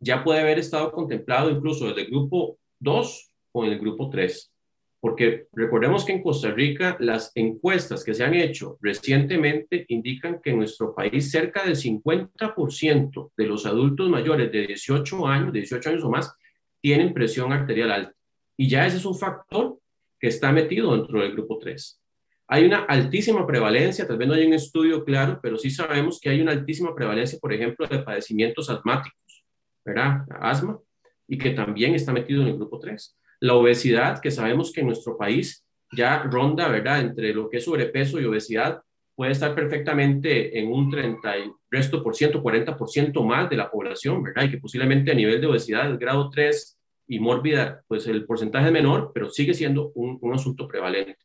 [0.00, 4.52] ya puede haber estado contemplado incluso desde el grupo 2 o en el grupo 3
[5.00, 10.50] porque recordemos que en Costa Rica las encuestas que se han hecho recientemente indican que
[10.50, 15.90] en nuestro país cerca del 50% de los adultos mayores de 18 años, de 18
[15.90, 16.34] años o más,
[16.80, 18.14] tienen presión arterial alta.
[18.56, 19.78] Y ya ese es un factor
[20.18, 22.02] que está metido dentro del grupo 3.
[22.48, 26.30] Hay una altísima prevalencia, tal vez no hay un estudio claro, pero sí sabemos que
[26.30, 29.44] hay una altísima prevalencia, por ejemplo, de padecimientos asmáticos,
[29.84, 30.22] ¿verdad?
[30.40, 30.80] Asma,
[31.28, 34.86] y que también está metido en el grupo 3 la obesidad, que sabemos que en
[34.86, 37.00] nuestro país ya ronda, ¿verdad?
[37.00, 38.82] Entre lo que es sobrepeso y obesidad,
[39.14, 43.56] puede estar perfectamente en un 30 y resto por ciento, 40 por ciento más de
[43.56, 44.44] la población, ¿verdad?
[44.44, 48.72] Y que posiblemente a nivel de obesidad, grado 3 y mórbida, pues el porcentaje es
[48.72, 51.16] menor, pero sigue siendo un, un asunto prevalente.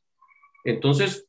[0.64, 1.28] Entonces,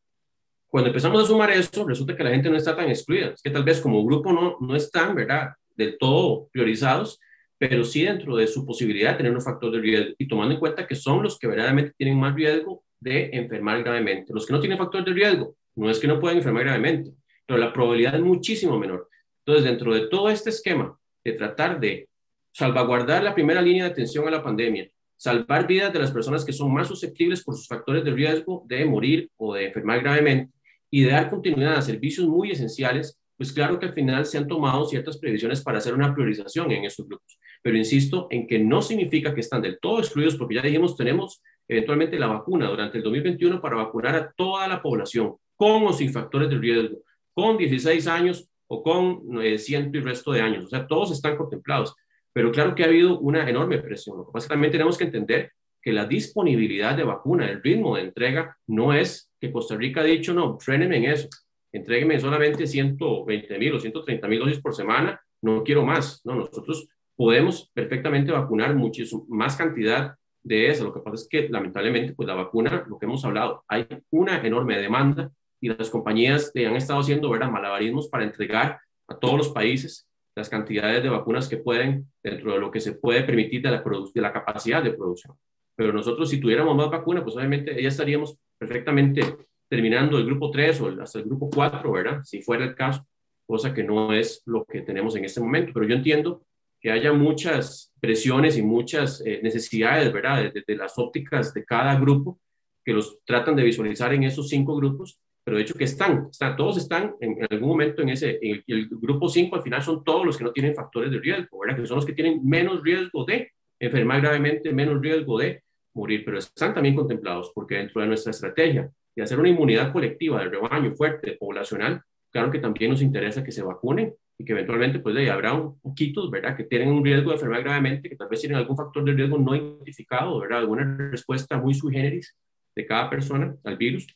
[0.74, 3.28] cuando empezamos a sumar eso, resulta que la gente no está tan excluida.
[3.28, 5.50] Es que tal vez como grupo no, no están, ¿verdad?
[5.76, 7.20] Del todo priorizados,
[7.58, 10.60] pero sí dentro de su posibilidad de tener un factor de riesgo y tomando en
[10.60, 14.32] cuenta que son los que verdaderamente tienen más riesgo de enfermar gravemente.
[14.32, 17.12] Los que no tienen factor de riesgo, no es que no puedan enfermar gravemente,
[17.46, 19.08] pero la probabilidad es muchísimo menor.
[19.44, 22.08] Entonces, dentro de todo este esquema de tratar de
[22.52, 26.52] salvaguardar la primera línea de atención a la pandemia, salvar vidas de las personas que
[26.52, 30.52] son más susceptibles por sus factores de riesgo de morir o de enfermar gravemente
[30.90, 34.46] y de dar continuidad a servicios muy esenciales, pues claro que al final se han
[34.46, 37.38] tomado ciertas previsiones para hacer una priorización en estos grupos.
[37.62, 41.42] Pero insisto en que no significa que están del todo excluidos, porque ya dijimos, tenemos
[41.66, 46.12] eventualmente la vacuna durante el 2021 para vacunar a toda la población, con o sin
[46.12, 46.98] factores de riesgo,
[47.32, 50.64] con 16 años o con eh, ciento y resto de años.
[50.64, 51.94] O sea, todos están contemplados.
[52.32, 54.18] Pero claro que ha habido una enorme presión.
[54.18, 57.62] Lo que pasa es que también tenemos que entender que la disponibilidad de vacuna, el
[57.62, 61.28] ritmo de entrega, no es que Costa Rica ha dicho, no, frénenme en eso,
[61.74, 66.20] entrégueme solamente 120 mil o 130 mil dosis por semana, no quiero más.
[66.24, 70.84] No, nosotros podemos perfectamente vacunar muchísimo más cantidad de eso.
[70.84, 74.40] Lo que pasa es que lamentablemente, pues la vacuna, lo que hemos hablado, hay una
[74.46, 77.50] enorme demanda y las compañías han estado haciendo ¿verdad?
[77.50, 82.58] malabarismos para entregar a todos los países las cantidades de vacunas que pueden dentro de
[82.58, 85.36] lo que se puede permitir de la, de la capacidad de producción.
[85.76, 89.22] Pero nosotros si tuviéramos más vacunas, pues obviamente ya estaríamos perfectamente
[89.68, 92.22] terminando el grupo 3 o hasta el grupo 4, ¿verdad?
[92.24, 93.06] Si fuera el caso,
[93.46, 95.72] cosa que no es lo que tenemos en este momento.
[95.74, 96.42] Pero yo entiendo
[96.80, 100.52] que haya muchas presiones y muchas eh, necesidades, ¿verdad?
[100.52, 102.38] Desde las ópticas de cada grupo,
[102.84, 106.56] que los tratan de visualizar en esos cinco grupos pero de hecho que están, están
[106.56, 110.38] todos están en, algún momento en ese, el, grupo 5 al final son todos los
[110.38, 111.76] que no tienen factores de riesgo, ¿verdad?
[111.76, 115.62] Que son los que tienen menos riesgo de enfermar gravemente, menos riesgo de
[115.94, 120.40] morir, pero están también contemplados porque dentro de nuestra estrategia de hacer una inmunidad colectiva
[120.40, 124.98] del rebaño fuerte, poblacional, claro que también nos interesa que se vacunen y que eventualmente
[124.98, 126.56] pues de, habrá un poquitos, ¿verdad?
[126.56, 129.38] Que tienen un riesgo de enfermar gravemente, que tal vez tienen algún factor de riesgo
[129.38, 130.58] no identificado, ¿verdad?
[130.58, 132.36] Alguna respuesta muy sui generis
[132.74, 134.06] de cada persona al virus,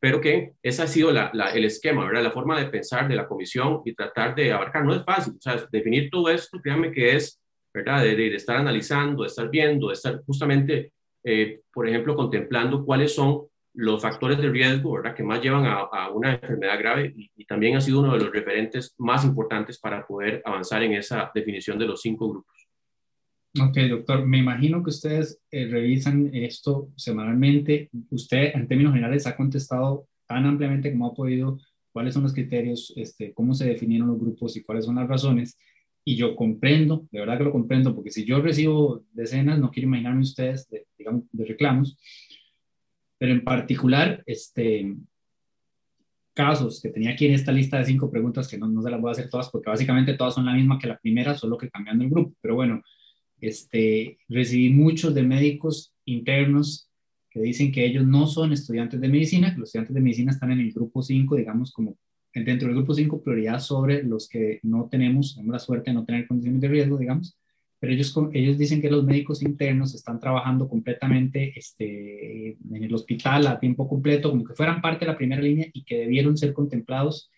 [0.00, 2.22] pero que ese ha sido el esquema, ¿verdad?
[2.22, 4.82] La forma de pensar de la comisión y tratar de abarcar.
[4.82, 7.38] No es fácil, o sea, definir todo esto, créanme que es,
[7.74, 8.02] ¿verdad?
[8.02, 13.49] De, estar analizando, de estar viendo, de estar justamente, eh, por ejemplo, contemplando cuáles son
[13.74, 15.14] los factores de riesgo, ¿verdad?
[15.14, 18.32] Que más llevan a, una enfermedad grave y, y, también ha sido uno de los
[18.32, 22.60] referentes más importantes para poder avanzar en esa definición de los cinco grupos.
[23.58, 27.90] Ok, doctor, me imagino que ustedes eh, revisan esto semanalmente.
[28.10, 31.58] Usted, en términos generales, ha contestado tan ampliamente como ha podido
[31.90, 35.58] cuáles son los criterios, este, cómo se definieron los grupos y cuáles son las razones.
[36.04, 39.88] Y yo comprendo, de verdad que lo comprendo, porque si yo recibo decenas, no quiero
[39.88, 41.98] imaginarme ustedes, de, digamos, de reclamos,
[43.20, 44.96] pero en particular, este,
[46.32, 48.98] casos que tenía aquí en esta lista de cinco preguntas, que no, no se las
[48.98, 51.68] voy a hacer todas, porque básicamente todas son la misma que la primera, solo que
[51.68, 52.34] cambiando el grupo.
[52.40, 52.82] Pero bueno,
[53.38, 56.88] este, recibí muchos de médicos internos
[57.28, 60.52] que dicen que ellos no son estudiantes de medicina, que los estudiantes de medicina están
[60.52, 61.98] en el grupo 5, digamos, como
[62.32, 66.06] dentro del grupo 5, prioridad sobre los que no tenemos, tenemos la suerte de no
[66.06, 67.36] tener condiciones de riesgo, digamos,
[67.80, 73.46] pero ellos, ellos dicen que los médicos internos están trabajando completamente este, en el hospital
[73.46, 76.52] a tiempo completo, como que fueran parte de la primera línea y que debieron ser
[76.52, 77.30] contemplados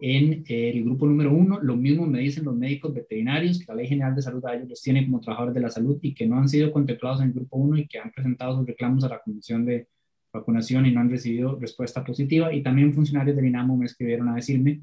[0.00, 1.60] en el grupo número uno.
[1.60, 4.70] Lo mismo me dicen los médicos veterinarios, que la Ley General de Salud a ellos
[4.70, 7.34] los tiene como trabajadores de la salud y que no han sido contemplados en el
[7.34, 9.88] grupo uno y que han presentado sus reclamos a la Comisión de
[10.32, 12.52] Vacunación y no han recibido respuesta positiva.
[12.54, 14.80] Y también funcionarios del INAMO me escribieron a decirme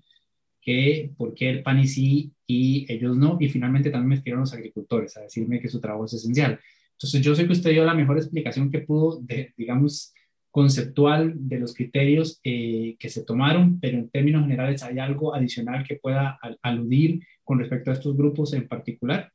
[0.61, 3.37] que por qué el PAN y sí y ellos no.
[3.39, 6.59] Y finalmente también me escribieron los agricultores a decirme que su trabajo es esencial.
[6.93, 10.13] Entonces yo sé que usted dio la mejor explicación que pudo de, digamos,
[10.49, 15.85] conceptual de los criterios eh, que se tomaron, pero en términos generales hay algo adicional
[15.87, 19.31] que pueda aludir con respecto a estos grupos en particular.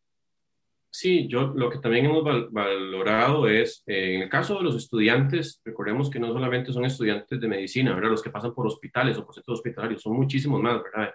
[0.90, 5.60] Sí, yo lo que también hemos valorado es, eh, en el caso de los estudiantes,
[5.64, 8.10] recordemos que no solamente son estudiantes de medicina, ¿verdad?
[8.10, 11.14] Los que pasan por hospitales o por centros hospitalarios, son muchísimos más, ¿verdad?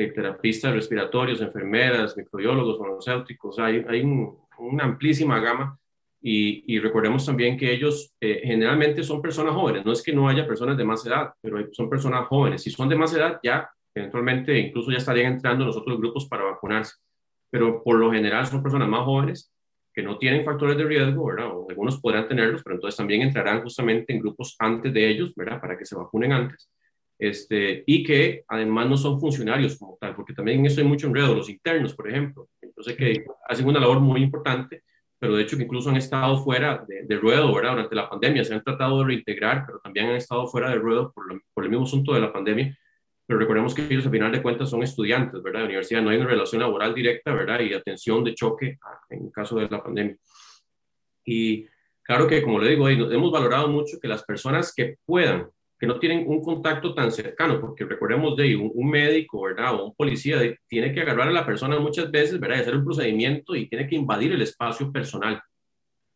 [0.00, 5.78] Eh, terapistas respiratorios, enfermeras, microbiólogos, farmacéuticos, hay, hay una amplísima gama
[6.22, 10.46] y, recordemos también que ellos eh, generalmente son personas jóvenes, no es que no haya
[10.46, 12.62] personas de más edad, pero son personas jóvenes.
[12.62, 16.26] Si son de más edad, ya eventualmente incluso ya estarían entrando en los otros grupos
[16.26, 16.94] para vacunarse.
[17.50, 19.52] Pero por lo general son personas más jóvenes
[19.92, 21.48] que no tienen factores de riesgo, ¿verdad?
[21.54, 25.60] O algunos podrán tenerlos, pero entonces también entrarán justamente en grupos antes de ellos, ¿verdad?
[25.60, 26.70] Para que se vacunen antes.
[27.20, 31.06] Este, y que además no son funcionarios como tal, porque también en eso hay mucho
[31.06, 32.48] enredo, los internos, por ejemplo.
[32.62, 34.82] Entonces, que hacen una labor muy importante
[35.20, 37.72] pero de hecho que incluso han estado fuera de, ruedo, ¿verdad?
[37.72, 41.12] Durante la pandemia se han tratado de reintegrar, pero también han estado fuera de ruedo
[41.12, 42.74] por, por, el mismo asunto de la pandemia.
[43.26, 45.60] Pero recordemos que ellos, al final de cuentas, son estudiantes, ¿verdad?
[45.60, 47.60] De universidad no hay una relación laboral directa, ¿verdad?
[47.60, 48.78] Y atención de choque
[49.10, 50.16] en caso de la pandemia.
[51.26, 51.66] Y
[52.02, 55.98] claro que, como le digo, hemos valorado mucho que las personas que puedan que no
[55.98, 59.74] tienen un contacto tan cercano, porque recordemos de un, médico, ¿verdad?
[59.76, 60.38] O un policía
[60.68, 62.58] tiene que agarrar a la persona muchas veces, ¿verdad?
[62.58, 65.42] Y hacer un procedimiento y tiene que invadir el espacio personal.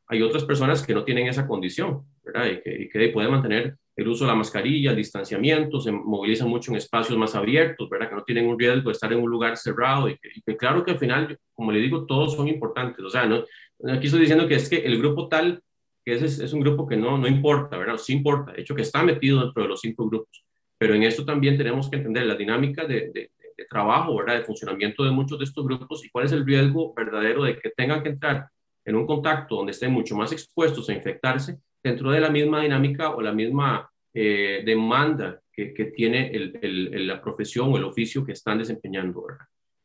[0.06, 2.46] Hay otras personas que no tienen esa condición, ¿verdad?
[2.46, 6.48] Y que, y que pueden mantener el uso de la mascarilla, el distanciamiento, se movilizan
[6.48, 8.10] mucho en espacios más abiertos, ¿verdad?
[8.10, 10.90] Que no tienen un riesgo de estar en un lugar cerrado y que, claro que
[10.90, 13.02] al final, como le digo, todos son importantes.
[13.02, 13.44] O sea, no,
[13.88, 15.62] aquí estoy diciendo que es que el grupo tal
[16.04, 17.96] que ese es, un grupo que no, no importa, ¿verdad?
[17.96, 20.44] Sí importa, de hecho que está metido dentro de los cinco grupos,
[20.76, 23.30] pero en esto también tenemos que entender la dinámica de, de,
[23.70, 24.38] trabajo, ¿verdad?
[24.38, 27.70] De funcionamiento de muchos de estos grupos y cuál es el riesgo verdadero de que
[27.70, 28.48] tengan que entrar
[28.84, 33.14] en un contacto donde estén mucho más expuestos a infectarse dentro de la misma dinámica
[33.14, 39.26] o la misma eh, demanda que, tiene la profesión o el oficio que están desempeñando.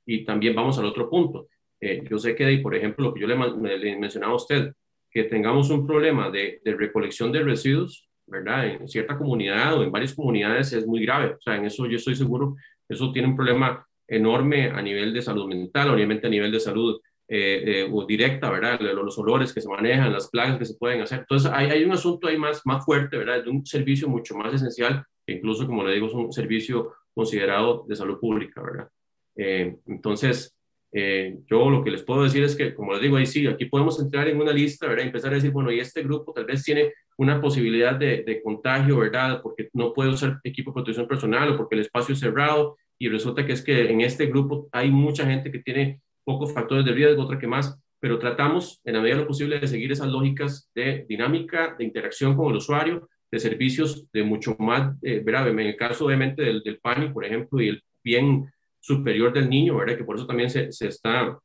[0.05, 1.47] Y también vamos al otro punto.
[1.79, 4.73] Eh, yo sé que, por ejemplo, lo que yo le, le, mencionaba a usted,
[5.11, 8.67] que tengamos un problema de, recolección de residuos, ¿verdad?
[8.67, 11.33] En cierta comunidad o en varias comunidades es muy grave.
[11.33, 12.55] O sea, en eso yo estoy seguro,
[12.87, 16.99] eso tiene un problema enorme a nivel de salud mental, obviamente a nivel de salud
[17.27, 18.79] eh, eh, o directa, ¿verdad?
[18.79, 21.19] Los olores que se manejan, las plagas que se pueden hacer.
[21.19, 23.43] Entonces, hay, hay un asunto ahí más, más fuerte, ¿verdad?
[23.43, 27.85] De un servicio mucho más esencial, que incluso, como le digo, es un servicio considerado
[27.87, 28.89] de salud pública, ¿verdad?
[29.35, 30.58] Eh, entonces,
[30.91, 33.99] yo lo que les puedo decir es que, como les digo, ahí sí, aquí podemos
[33.99, 35.05] entrar en una lista, ¿verdad?
[35.05, 38.97] Empezar a decir, bueno, y este grupo tal vez tiene una posibilidad de, de contagio,
[38.97, 39.41] ¿verdad?
[39.41, 43.07] Porque no puede usar equipo de protección personal o porque el espacio es cerrado y
[43.07, 46.91] resulta que es que en este grupo hay mucha gente que tiene pocos factores de
[46.91, 50.07] riesgo, otra que más, pero tratamos en la medida de lo posible de seguir esas
[50.07, 55.59] lógicas de dinámica, de interacción con el usuario, de servicios de mucho más, eh, En
[55.59, 59.97] el caso obviamente del, del PANI, por ejemplo, y el bien superior del niño, ¿verdad?
[59.97, 61.37] Que por eso también se, se está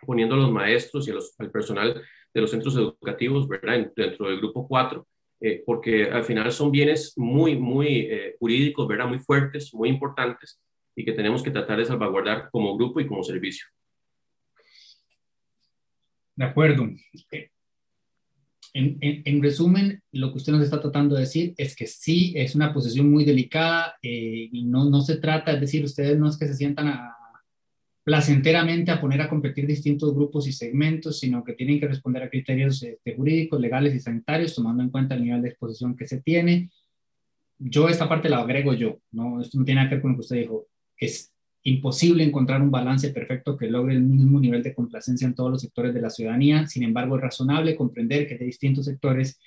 [0.00, 3.90] poniendo a los maestros y al personal de los centros educativos, ¿verdad?
[3.94, 5.06] Dentro del grupo 4,
[5.40, 9.06] eh, porque al final son bienes muy, muy eh, jurídicos, ¿verdad?
[9.06, 10.60] Muy fuertes, muy importantes
[10.98, 13.68] y que tenemos que tratar de salvaguardar como grupo y como servicio.
[16.34, 16.88] De acuerdo.
[18.74, 22.54] En, en, resumen, lo que usted nos está tratando de decir es que sí, es
[22.54, 26.36] una posición muy delicada eh, y no, no se trata, es decir, ustedes no es
[26.36, 27.16] que se sientan a,
[28.08, 32.30] placenteramente a poner a competir distintos grupos y segmentos, sino que tienen que responder a
[32.30, 36.22] criterios este, jurídicos, legales y sanitarios, tomando en cuenta el nivel de exposición que se
[36.22, 36.70] tiene.
[37.58, 39.42] Yo esta parte la agrego yo, ¿no?
[39.42, 40.68] Esto no tiene nada que ver con lo que usted dijo.
[40.96, 41.34] Es
[41.68, 45.60] imposible encontrar un balance perfecto que logre el mismo nivel de complacencia en todos los
[45.60, 46.66] sectores de la ciudadanía.
[46.66, 49.40] Sin embargo, es razonable comprender que hay distintos sectores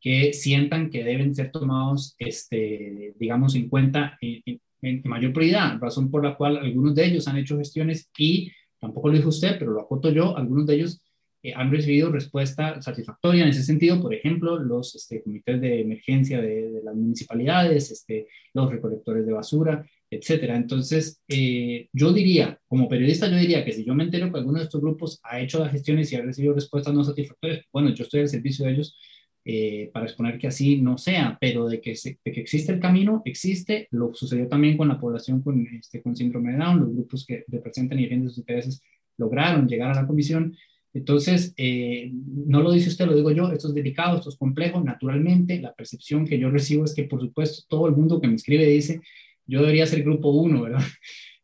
[0.00, 4.60] que sientan que deben ser tomados, este, digamos, en cuenta en,
[5.04, 9.16] mayor prioridad, razón por la cual algunos de ellos han hecho gestiones y, tampoco lo
[9.16, 11.02] dijo usted, pero lo acoto yo, algunos de ellos
[11.42, 16.40] eh, han recibido respuesta satisfactoria en ese sentido, por ejemplo, los este, comités de emergencia
[16.40, 20.56] de, de, las municipalidades, este, los recolectores de basura, etcétera.
[20.56, 24.58] Entonces, eh, yo diría, como periodista, yo diría que si yo me entero que alguno
[24.58, 28.04] de estos grupos ha hecho las gestiones y ha recibido respuestas no satisfactorias, bueno, yo
[28.04, 28.96] estoy al servicio de ellos
[29.44, 33.22] eh, para exponer que así no sea, pero de que, de que existe el camino,
[33.24, 33.88] existe.
[33.90, 37.44] Lo sucedió también con la población con, este, con síndrome de Down, los grupos que
[37.48, 38.82] representan y defienden sus intereses
[39.16, 40.56] lograron llegar a la comisión.
[40.94, 44.82] Entonces, eh, no lo dice usted, lo digo yo, esto es delicado, esto es complejo,
[44.82, 48.34] naturalmente, la percepción que yo recibo es que, por supuesto, todo el mundo que me
[48.34, 49.00] escribe dice,
[49.48, 50.82] yo debería ser grupo uno, ¿verdad?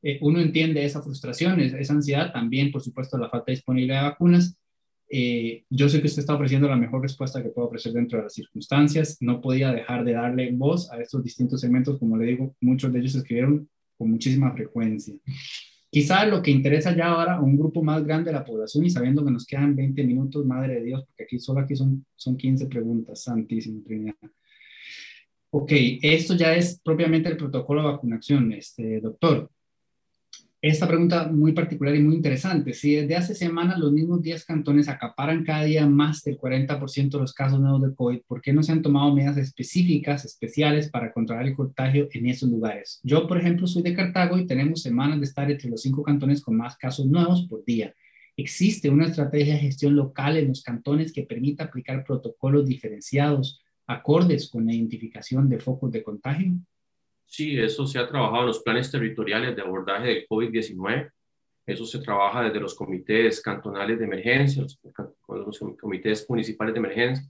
[0.07, 4.09] Eh, uno entiende esa frustración, esa ansiedad, también, por supuesto, la falta de disponibilidad de
[4.11, 4.55] vacunas.
[5.09, 8.25] Eh, yo sé que usted está ofreciendo la mejor respuesta que puedo ofrecer dentro de
[8.25, 9.17] las circunstancias.
[9.21, 12.99] No podía dejar de darle voz a estos distintos segmentos, como le digo, muchos de
[12.99, 15.15] ellos escribieron con muchísima frecuencia.
[15.91, 18.91] Quizá lo que interesa ya ahora a un grupo más grande de la población y
[18.91, 22.37] sabiendo que nos quedan 20 minutos, madre de Dios, porque aquí solo aquí son, son
[22.37, 24.17] 15 preguntas, santísimo Trinidad.
[25.57, 25.71] Ok,
[26.03, 29.49] esto ya es propiamente el protocolo de vacunación, este, doctor.
[30.61, 32.73] Esta pregunta muy particular y muy interesante.
[32.73, 37.19] Si desde hace semanas los mismos 10 cantones acaparan cada día más del 40% de
[37.21, 41.13] los casos nuevos de COVID, ¿por qué no se han tomado medidas específicas, especiales para
[41.13, 42.99] controlar el contagio en esos lugares?
[43.05, 46.43] Yo, por ejemplo, soy de Cartago y tenemos semanas de estar entre los cinco cantones
[46.43, 47.95] con más casos nuevos por día.
[48.37, 54.49] ¿Existe una estrategia de gestión local en los cantones que permita aplicar protocolos diferenciados acordes
[54.51, 56.53] con la identificación de focos de contagio?
[57.27, 61.11] Sí, eso se ha trabajado en los planes territoriales de abordaje del COVID-19.
[61.67, 64.79] Eso se trabaja desde los comités cantonales de emergencia, los,
[65.29, 67.27] los, comités municipales de emergencia,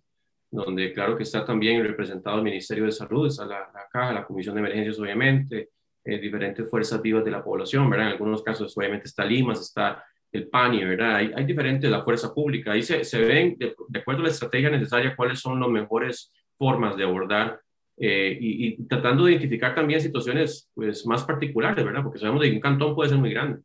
[0.51, 4.27] donde claro que está también representado el Ministerio de Salud, está la, la Caja, la
[4.27, 5.71] Comisión de Emergencias, obviamente,
[6.05, 8.09] eh, diferentes fuerzas vivas de la población, ¿verdad?
[8.09, 11.17] En algunos casos, obviamente, está Limas, está el PANI, ¿verdad?
[11.17, 12.73] Hay, hay diferentes, la fuerza pública.
[12.73, 16.33] Ahí se, se ven, de, de, acuerdo a la estrategia necesaria, cuáles son los mejores
[16.57, 17.61] formas de abordar
[17.97, 22.03] eh, y, tratando de identificar también situaciones pues, más particulares, ¿verdad?
[22.03, 23.63] Porque sabemos que un cantón puede ser muy grande,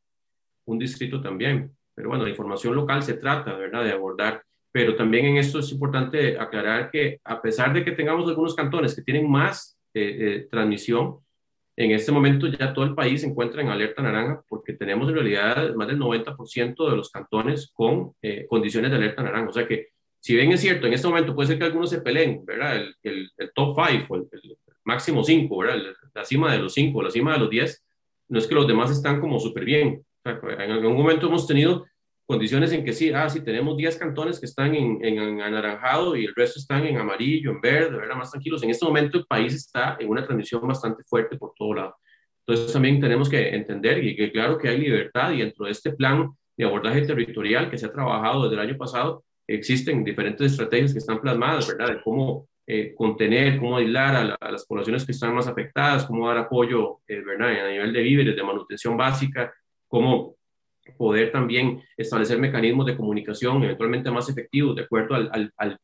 [0.66, 4.44] un distrito también, pero bueno, la información local se trata, ¿verdad?, de abordar.
[4.72, 8.96] Pero también en esto es importante aclarar que a pesar de que tengamos algunos cantones
[8.96, 11.18] que tienen más eh, eh, transmisión,
[11.76, 15.16] en este momento ya todo el país se encuentra en alerta naranja porque tenemos en
[15.16, 18.14] realidad más del 90% de los cantones con
[18.50, 19.50] condiciones de alerta naranja.
[19.50, 19.88] O sea que
[20.20, 22.84] si bien es cierto, en este momento puede ser que algunos se peleen, ¿verdad?
[23.04, 25.78] El, top 5 el, el, máximo 5, ¿verdad?
[26.14, 27.84] La cima de los 5, la cima de los 10,
[28.30, 30.04] no es que los demás están como súper bien.
[30.26, 31.86] en algún momento hemos tenido
[32.26, 36.26] condiciones en que sí, ah, sí, tenemos 10 cantones que están en, en, anaranjado y
[36.26, 38.16] el resto están en amarillo, en verde, ¿verdad?
[38.16, 38.62] Más tranquilos.
[38.62, 41.96] En este momento el país está en una transmisión bastante fuerte por todo lado.
[42.46, 45.92] Entonces también tenemos que entender y que claro que hay libertad y dentro de este
[45.94, 49.24] plan de abordaje territorial que se ha trabajado desde el año pasado,
[49.56, 51.96] existen diferentes estrategias que están plasmadas, ¿verdad?
[51.96, 56.38] De cómo eh, contener, cómo aislar a, las poblaciones que están más afectadas, cómo dar
[56.38, 57.66] apoyo, eh, ¿verdad?
[57.66, 59.54] A nivel de víveres, de manutención básica,
[59.88, 60.36] cómo
[60.98, 65.80] poder también establecer mecanismos de comunicación eventualmente más efectivos de acuerdo al, al,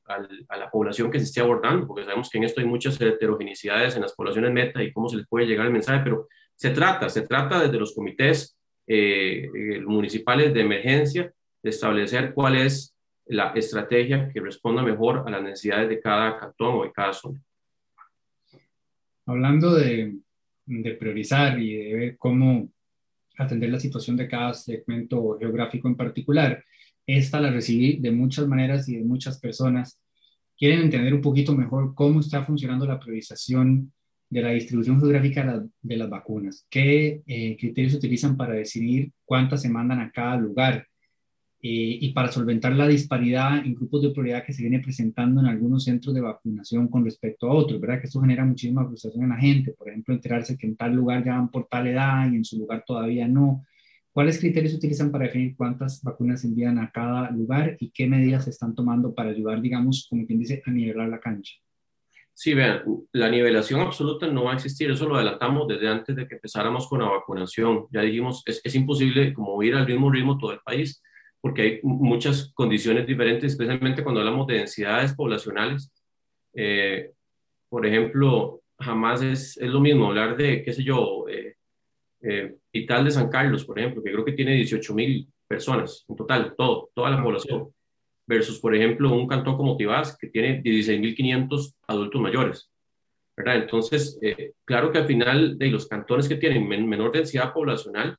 [0.50, 3.96] a la población que se esté abordando, porque sabemos que en esto hay muchas heterogeneidades
[3.96, 7.10] en las poblaciones meta y cómo se les puede llegar el mensaje, pero se trata,
[7.10, 8.58] se trata desde los comités
[8.88, 9.50] eh,
[9.86, 12.95] municipales de emergencia de establecer cuál es
[13.28, 17.42] la estrategia que responda mejor a las necesidades de cada cantón o de cada zona.
[19.26, 20.18] Hablando de,
[21.00, 22.70] priorizar y de cómo
[23.38, 26.64] atender la situación de cada segmento geográfico en particular,
[27.06, 30.00] esta la recibí de muchas maneras y de muchas personas.
[30.58, 33.92] Quieren entender un poquito mejor cómo está funcionando la priorización
[34.30, 36.66] de la distribución geográfica de las vacunas.
[36.70, 40.88] ¿Qué eh, criterios utilizan para decidir cuántas se mandan a cada lugar?
[41.68, 45.48] Eh, y para solventar la disparidad en grupos de prioridad que se viene presentando en
[45.48, 48.00] algunos centros de vacunación con respecto a otros, ¿verdad?
[48.00, 51.26] Que esto genera muchísima frustración en la gente, por ejemplo, enterarse que en tal lugar
[51.26, 53.66] ya van por tal edad y en su lugar todavía no.
[54.12, 58.52] ¿Cuáles criterios utilizan para definir cuántas vacunas envían a cada lugar y qué medidas se
[58.52, 61.56] están tomando para ayudar, digamos, como quien dice, a nivelar la cancha?
[62.32, 66.28] Sí, vean, la nivelación absoluta no va a existir, eso lo adelantamos desde antes de
[66.28, 67.88] que empezáramos con la vacunación.
[67.90, 71.02] Ya dijimos, es, es imposible como ir al mismo ritmo todo el país
[71.46, 75.94] porque hay muchas condiciones diferentes, especialmente cuando hablamos de densidades poblacionales.
[76.56, 77.12] Eh,
[77.70, 81.54] por ejemplo, jamás es, es, lo mismo hablar de, qué sé yo, eh,
[82.24, 86.56] eh, de San Carlos, por ejemplo, que creo que tiene 18 mil personas en total,
[86.58, 87.72] todo, toda la población,
[88.26, 92.72] versus, por ejemplo, un cantón como Tibás, que tiene 16.500 adultos mayores.
[93.38, 93.58] ¿verdad?
[93.58, 98.18] Entonces, eh, claro que al final de los cantones que tienen menor densidad poblacional,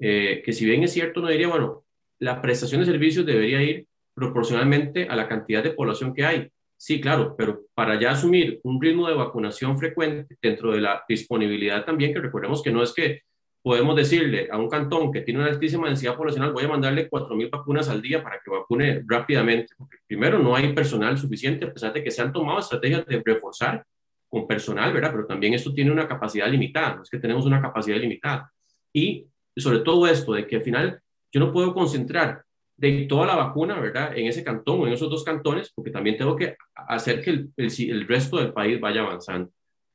[0.00, 1.85] que si bien es cierto, no diría, bueno,
[2.18, 6.48] la prestación de servicios debería ir proporcionalmente a la cantidad de población que hay.
[6.78, 11.84] Sí, claro, pero para ya asumir un ritmo de vacunación frecuente dentro de la disponibilidad
[11.84, 13.22] también, que recordemos que no es que
[13.62, 17.50] podemos decirle a un cantón que tiene una altísima densidad poblacional, voy a mandarle 4.000
[17.50, 19.74] vacunas al día para que vacune rápidamente.
[20.06, 23.84] Primero, no hay personal suficiente, a pesar de que se han tomado estrategias de reforzar
[24.28, 25.10] con personal, ¿verdad?
[25.12, 28.52] Pero también esto tiene una capacidad limitada, no es que tenemos una capacidad limitada.
[28.92, 31.00] Y sobre todo esto, de que al final
[31.32, 32.42] yo no puedo concentrar
[32.76, 34.16] de toda la vacuna, ¿verdad?
[34.16, 37.52] En ese cantón o en esos dos cantones, porque también tengo que hacer que el,
[37.56, 39.50] el, resto del país vaya avanzando.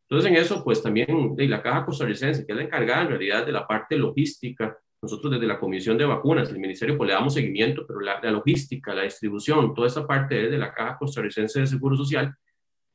[0.09, 3.45] Entonces, en eso, pues también de la Caja Costarricense, que es la encargada en realidad
[3.45, 7.33] de la parte logística, nosotros desde la Comisión de Vacunas, el Ministerio, pues le damos
[7.33, 11.67] seguimiento, pero la, logística, la distribución, toda esa parte es de la Caja Costarricense de
[11.67, 12.35] Seguro Social.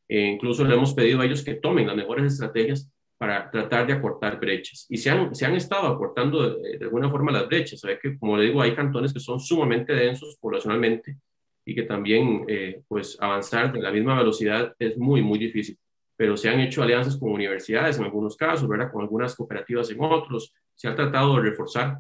[0.09, 3.95] E incluso le hemos pedido a ellos que tomen las mejores estrategias para tratar de
[3.95, 4.87] acortar brechas.
[4.91, 7.81] Y se han, se han estado acortando de, alguna forma las brechas.
[7.81, 11.17] Sabe que, como le digo, hay cantones que son sumamente densos poblacionalmente
[11.65, 15.79] y que también, eh, pues, avanzar de la misma velocidad es muy, muy difícil.
[16.17, 18.93] Pero se han hecho alianzas con universidades en algunos casos, ¿verdad?
[18.93, 20.53] Con algunas cooperativas en otros.
[20.75, 21.99] Se ha tratado de reforzar,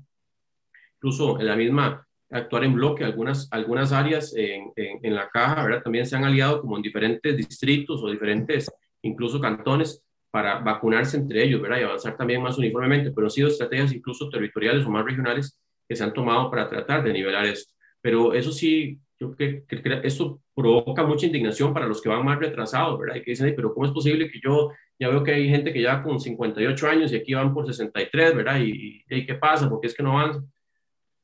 [0.96, 3.04] incluso en la misma, actuar en bloque.
[3.04, 5.82] Algunas, algunas áreas en, en, en la caja, ¿verdad?
[5.82, 8.70] También se han aliado como en diferentes distritos o diferentes,
[9.02, 10.05] incluso cantones,
[10.36, 11.80] para vacunarse entre ellos, ¿verdad?
[11.80, 15.58] Y avanzar también más uniformemente, pero han sido estrategias incluso territoriales o más regionales
[15.88, 17.72] que se han tomado para tratar de nivelar esto.
[18.02, 22.22] Pero eso sí, yo creo que, que, esto provoca mucha indignación para los que van
[22.22, 23.16] más retrasados, ¿verdad?
[23.16, 25.80] Y que dicen, pero ¿cómo es posible que yo ya veo que hay gente que
[25.80, 28.60] ya con 58 años y aquí van por 63, ¿verdad?
[28.60, 29.70] ¿Y, y qué pasa?
[29.70, 30.44] ¿Por qué es que no avanzan?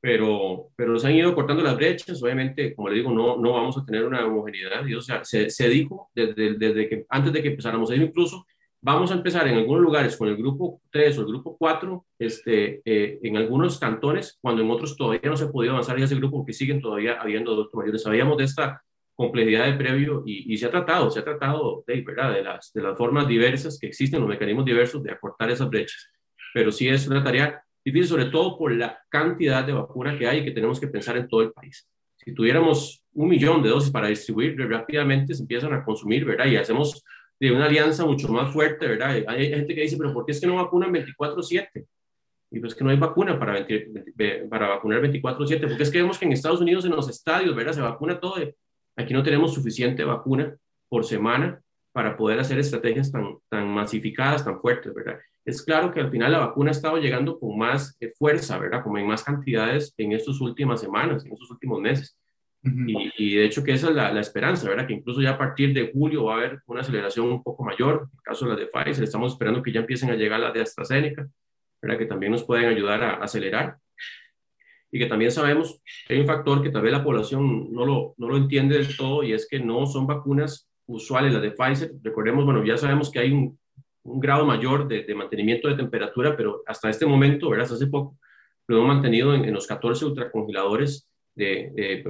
[0.01, 3.77] Pero, pero se han ido cortando las brechas, obviamente, como le digo, no, no vamos
[3.77, 7.43] a tener una homogeneidad, y, o sea, se, se dijo desde, desde que antes de
[7.43, 8.47] que empezáramos, se incluso
[8.85, 12.83] Vamos a empezar en algunos lugares con el grupo 3 o el grupo 4, este,
[12.85, 16.17] eh, en algunos cantones, cuando en otros todavía no se ha podido avanzar en ese
[16.17, 18.03] grupo porque siguen todavía habiendo adultos mayores.
[18.03, 18.83] Sabíamos de esta
[19.15, 22.35] complejidad de previo y, se ha tratado, se ha tratado de, ¿verdad?
[22.35, 26.11] De, las, de las formas diversas que existen, los mecanismos diversos de acortar esas brechas.
[26.53, 30.41] Pero sí es una tarea difícil, sobre todo por la cantidad de vacuna que hay
[30.41, 31.89] y que tenemos que pensar en todo el país.
[32.17, 36.47] Si tuviéramos un millón de dosis para distribuir rápidamente, se empiezan a consumir, ¿verdad?
[36.47, 37.05] Y hacemos
[37.43, 39.21] de una alianza mucho más fuerte, ¿verdad?
[39.27, 41.87] Hay gente que dice, pero ¿por qué es que no vacunan 24/7?
[42.53, 43.67] Y pues que no hay vacuna para,
[44.49, 47.73] para vacunar 24/7, porque es que vemos que en Estados Unidos en los estadios, ¿verdad?
[47.73, 48.37] Se vacuna todo.
[48.95, 50.57] Aquí no tenemos suficiente vacuna
[50.89, 55.19] por semana para poder hacer estrategias tan, tan masificadas, tan fuertes, ¿verdad?
[55.45, 58.85] Es claro que al final la vacuna ha estado llegando con más eh, fuerza, ¿verdad?
[58.85, 62.17] Como en más cantidades en estas últimas semanas, en estos últimos meses.
[62.65, 64.87] Y, de hecho que esa es la, esperanza, ¿verdad?
[64.87, 68.09] Que incluso ya a partir de julio va a haber una aceleración un poco mayor.
[68.13, 70.55] En el caso de las de Pfizer, estamos esperando que ya empiecen a llegar las
[70.55, 71.29] de AstraZeneca,
[71.81, 71.99] ¿verdad?
[71.99, 73.79] Que también nos pueden ayudar a, acelerar.
[74.93, 78.15] Y que también sabemos que hay un factor que tal vez la población no lo,
[78.19, 81.93] no lo entiende del todo y es que no son vacunas usuales, las de Pfizer.
[82.03, 83.59] Recordemos, bueno, ya sabemos que hay un,
[84.05, 87.65] grado mayor de, de, mantenimiento de temperatura, pero hasta este momento, ¿verdad?
[87.65, 88.19] Hasta hace poco,
[88.67, 92.05] lo hemos mantenido en, en los 14 ultracongeladores de, de,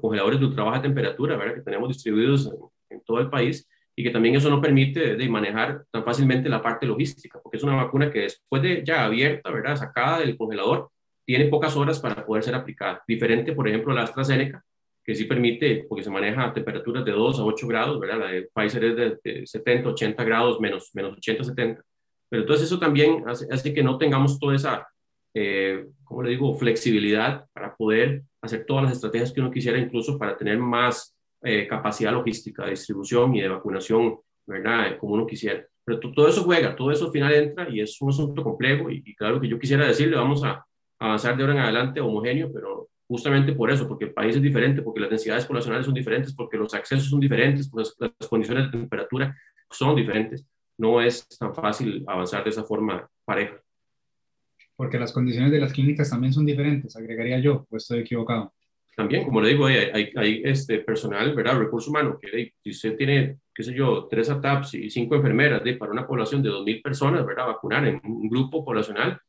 [0.00, 1.54] congeladores de ultra baja temperatura, ¿verdad?
[1.56, 5.28] Que tenemos distribuidos en, en, todo el país y que también eso no permite de
[5.28, 9.50] manejar tan fácilmente la parte logística, porque es una vacuna que después de ya abierta,
[9.50, 9.76] ¿verdad?
[9.76, 10.90] Sacada del congelador,
[11.28, 13.02] tiene pocas horas para poder ser aplicada.
[13.06, 14.64] Diferente, por ejemplo, la AstraZeneca,
[15.04, 18.18] que sí permite, porque se maneja a temperaturas de 2 a 8 grados, ¿verdad?
[18.18, 21.82] La de Pfizer es de, 70, 80 grados, menos, menos 80, 70.
[22.30, 24.86] Pero entonces eso también hace, hace que no tengamos toda esa,
[25.34, 30.18] eh, ¿cómo le digo?, flexibilidad para poder hacer todas las estrategias que uno quisiera, incluso
[30.18, 34.96] para tener más eh, capacidad logística de distribución y de vacunación, ¿verdad?
[34.98, 35.64] Como uno quisiera.
[35.84, 39.02] Pero todo eso juega, todo eso al final entra y es un asunto complejo y,
[39.04, 40.64] y claro que yo quisiera decirle, vamos a
[40.98, 44.82] avanzar de ahora en adelante homogéneo, pero justamente por eso, porque el país es diferente,
[44.82, 48.78] porque las densidades poblacionales son diferentes, porque los accesos son diferentes, porque las condiciones de
[48.78, 49.34] temperatura
[49.70, 50.46] son diferentes.
[50.76, 53.60] No es tan fácil avanzar de esa forma pareja.
[54.78, 58.54] Porque las condiciones de las clínicas también son diferentes, agregaría yo, o estoy equivocado.
[58.94, 61.58] También, como le digo, hay, hay, hay este personal, ¿verdad?
[61.58, 65.74] Recurso humano, que si usted tiene, qué sé yo, tres ATAPs y cinco enfermeras de,
[65.74, 67.48] para una población de 2.000 personas, ¿verdad?
[67.48, 69.20] Vacunar en un grupo poblacional,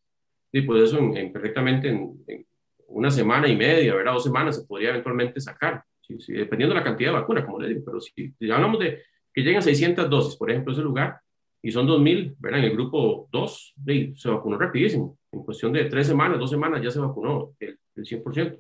[0.52, 2.46] y pues eso en, perfectamente en, en
[2.90, 4.14] una semana y media, ¿verdad?
[4.14, 6.20] Dos semanas se podría eventualmente sacar, ¿sí?
[6.20, 9.02] Sí, dependiendo de la cantidad de vacuna, como le digo, pero si, si hablamos de
[9.34, 11.20] que llegan 600 dosis, por ejemplo, ese lugar,
[11.62, 12.60] y son 2.000, ¿verdad?
[12.60, 13.76] En el grupo 2,
[14.16, 18.06] se vacunó rapidísimo, en cuestión de tres semanas, dos semanas ya se vacunó el, el
[18.06, 18.58] 100%.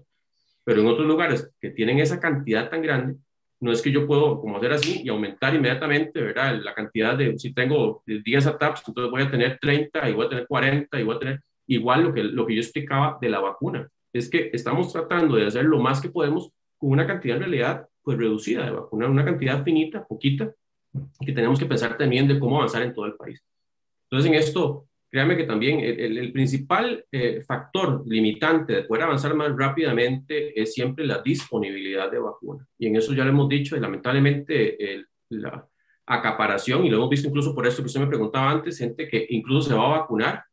[0.63, 3.15] Pero en otros lugares que tienen esa cantidad tan grande,
[3.61, 6.59] no es que yo puedo como hacer así y aumentar inmediatamente, ¿verdad?
[6.63, 10.29] La cantidad de, si tengo 10 ATAPs, entonces voy a tener 30 y voy a
[10.29, 13.39] tener 40 y voy a tener igual lo que, lo que yo explicaba de la
[13.39, 17.43] vacuna es que estamos tratando de hacer lo más que podemos con una cantidad en
[17.43, 20.51] realidad pues reducida de vacunar, una cantidad finita, poquita,
[21.25, 23.43] que tenemos que pensar también de cómo avanzar en todo el país.
[24.09, 29.33] Entonces en esto, créanme que también el, el principal eh, factor limitante de poder avanzar
[29.35, 32.65] más rápidamente es siempre la disponibilidad de vacuna.
[32.77, 35.65] Y en eso ya lo hemos dicho y lamentablemente el, la
[36.05, 39.27] acaparación, y lo hemos visto incluso por esto que usted me preguntaba antes, gente que
[39.29, 40.43] incluso se va a vacunar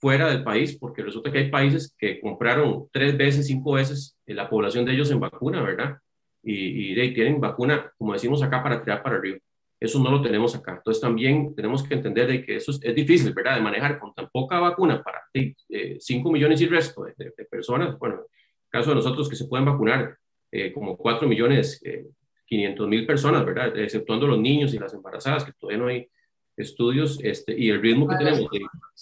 [0.00, 4.48] fuera del país, porque resulta que hay países que compraron tres veces, cinco veces la
[4.48, 5.96] población de ellos en vacuna, ¿verdad?
[6.42, 9.38] Y, y, y tienen vacuna, como decimos acá, para tirar para arriba.
[9.82, 10.76] Eso no lo tenemos acá.
[10.76, 13.56] Entonces también tenemos que entender de que eso es, es difícil, ¿verdad?
[13.56, 17.44] De manejar con tan poca vacuna para eh, 5 millones y resto de, de, de,
[17.46, 17.98] personas.
[17.98, 20.16] Bueno, en el caso de nosotros que se pueden vacunar
[20.52, 22.06] eh, como 4 millones eh,
[22.46, 23.76] 500 mil personas, ¿verdad?
[23.76, 26.08] Exceptuando los niños y las embarazadas, que todavía no hay
[26.56, 28.48] estudios este, y el ritmo que tenemos.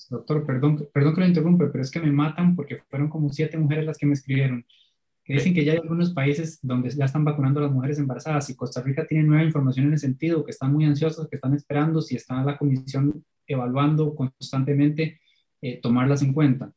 [0.08, 3.58] Doctor, perdón, perdón que lo interrumpe, pero es que me matan porque fueron como siete
[3.58, 4.64] mujeres las que me escribieron.
[5.30, 8.50] Que dicen que ya hay algunos países donde ya están vacunando a las mujeres embarazadas
[8.50, 11.54] y Costa Rica tiene nueva información en el sentido, que están muy ansiosos, que están
[11.54, 15.20] esperando si está la comisión evaluando constantemente
[15.62, 16.72] eh, tomarlas en cuenta.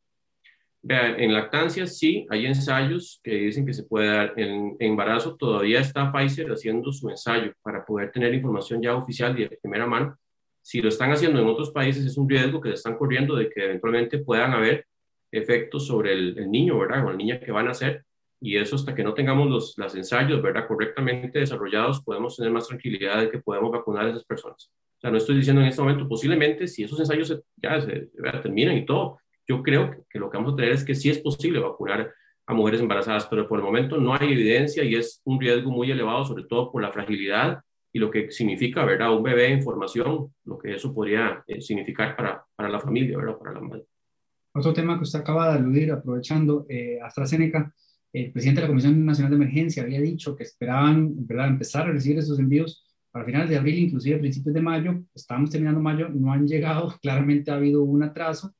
[0.82, 4.34] Vean, en lactancia sí, hay ensayos que dicen que se puede dar.
[4.36, 9.48] En, embarazo todavía está Pfizer haciendo su ensayo para poder tener información ya oficial y
[9.48, 10.16] de primera mano
[10.62, 13.50] si lo están haciendo en otros países, es un riesgo que le están corriendo de
[13.50, 14.86] que eventualmente puedan haber
[15.30, 17.04] efectos sobre el, el niño, ¿verdad?
[17.04, 18.04] O la niña que van a hacer.
[18.44, 20.68] Y eso hasta que no tengamos los, los ensayos, ¿verdad?
[20.68, 24.70] Correctamente desarrollados, podemos tener más tranquilidad de que podemos vacunar a esas personas.
[24.98, 28.10] O sea, no estoy diciendo en este momento, posiblemente si esos ensayos se, ya se,
[28.12, 28.42] ¿verdad?
[28.42, 29.18] terminan y todo,
[29.48, 32.12] yo creo que, que lo que vamos a tener es que sí es posible vacunar
[32.46, 35.90] a mujeres embarazadas, pero por el momento no hay evidencia y es un riesgo muy
[35.90, 37.62] elevado, sobre todo por la fragilidad
[37.94, 39.16] y lo que significa, ¿verdad?
[39.16, 43.38] Un bebé en formación, lo que eso podría eh, significar para, para, la familia, ¿verdad?
[43.38, 43.84] Para la madre.
[44.52, 47.72] Otro tema que usted acaba de aludir, aprovechando, eh, AstraZeneca,
[48.14, 51.92] el presidente de la Comisión Nacional de Emergencia había dicho que esperaban, ¿verdad?, empezar a
[51.92, 55.02] recibir esos envíos para finales de abril, inclusive principios de mayo.
[55.12, 58.54] Estamos terminando mayo, no han llegado, claramente ha habido un atraso.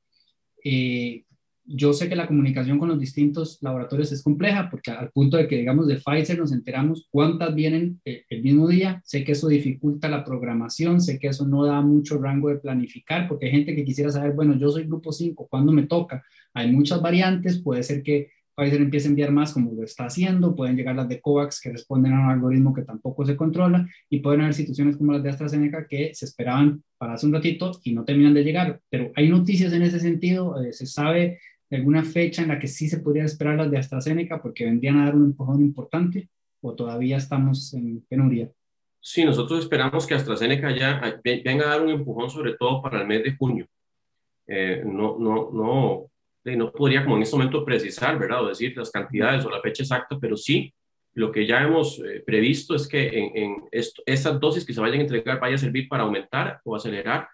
[0.61, 1.23] Eh,
[1.63, 5.47] yo sé que la comunicación con los distintos laboratorios es compleja, porque al punto de
[5.47, 9.47] que, digamos, de Pfizer nos enteramos cuántas vienen eh, el mismo día, sé que eso
[9.47, 13.73] dificulta la programación, sé que eso no da mucho rango de planificar, porque hay gente
[13.73, 16.23] que quisiera saber, bueno, yo soy grupo 5, ¿cuándo me toca?
[16.53, 20.55] Hay muchas variantes, puede ser que Pfizer empieza a enviar más como lo está haciendo,
[20.55, 24.19] pueden llegar las de COVAX que responden a un algoritmo que tampoco se controla y
[24.19, 27.93] pueden haber situaciones como las de AstraZeneca que se esperaban para hace un ratito y
[27.93, 28.79] no terminan de llegar.
[28.89, 31.39] Pero hay noticias en ese sentido, eh, se sabe
[31.69, 34.99] de alguna fecha en la que sí se podría esperar las de AstraZeneca porque vendrían
[34.99, 36.29] a dar un empujón importante
[36.61, 38.49] o todavía estamos en penuria.
[38.99, 43.07] Sí, nosotros esperamos que AstraZeneca ya venga a dar un empujón, sobre todo para el
[43.07, 43.67] mes de junio.
[44.47, 46.11] Eh, no, no, no,
[46.45, 48.43] no podría como en este momento precisar, ¿verdad?
[48.43, 50.73] O decir las cantidades o la fecha exacta, pero sí,
[51.13, 54.81] lo que ya hemos eh, previsto es que en, en esto, estas dosis que se
[54.81, 57.27] vayan a entregar vaya a servir para aumentar o acelerar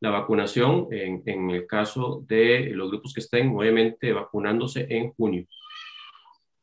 [0.00, 5.46] la vacunación en, en el caso de los grupos que estén, obviamente, vacunándose en junio.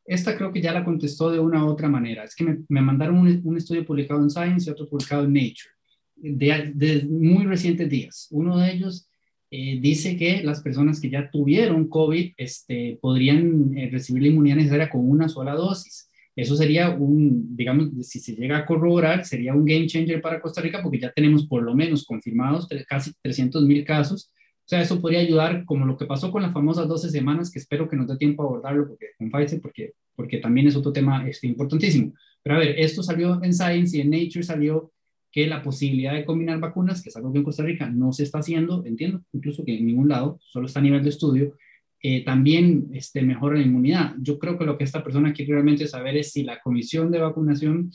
[0.04, 2.24] Esta creo que ya la contestó de una u otra manera.
[2.24, 5.32] Es que me, me mandaron un, un, estudio publicado en Science y otro publicado en
[5.32, 5.70] Nature,
[6.16, 8.28] de, de muy recientes días.
[8.30, 9.08] Uno de ellos
[9.56, 14.56] eh, dice que las personas que ya tuvieron COVID este, podrían eh, recibir la inmunidad
[14.56, 16.10] necesaria con una sola dosis.
[16.34, 20.60] Eso sería un, digamos, si se llega a corroborar, sería un game changer para Costa
[20.60, 24.32] Rica porque ya tenemos por lo menos confirmados casi 300 mil casos
[24.64, 27.58] o sea, eso podría ayudar como lo que pasó con las famosas 12 semanas, que
[27.58, 30.90] espero que nos dé tiempo a abordarlo porque, con Pfizer, porque, porque también es otro
[30.90, 32.14] tema este, importantísimo.
[32.42, 34.90] Pero a ver, esto salió en Science y en Nature salió
[35.34, 38.22] que la posibilidad de combinar vacunas, que es algo que en Costa Rica no se
[38.22, 41.56] está haciendo, entiendo, incluso que en ningún lado, solo está a nivel de estudio,
[42.00, 44.14] eh, también este, mejora la inmunidad.
[44.20, 47.18] Yo creo que lo que esta persona quiere realmente saber es si la comisión de
[47.18, 47.90] vacunación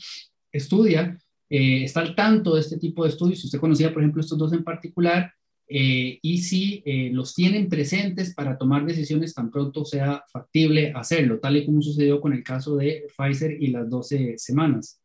[0.52, 1.18] estudia,
[1.48, 4.36] eh, está al tanto de este tipo de estudios, si usted conocía, por ejemplo, estos
[4.36, 5.32] dos en particular,
[5.72, 11.38] eh, y si eh, los tienen presentes para tomar decisiones tan pronto sea factible hacerlo,
[11.38, 14.99] tal y como sucedió con el caso de Pfizer y las 12 semanas.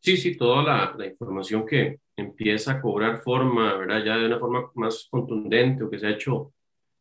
[0.00, 4.04] Sí, sí, toda la, la información que empieza a cobrar forma, ¿verdad?
[4.04, 6.52] Ya de una forma más contundente o que se ha hecho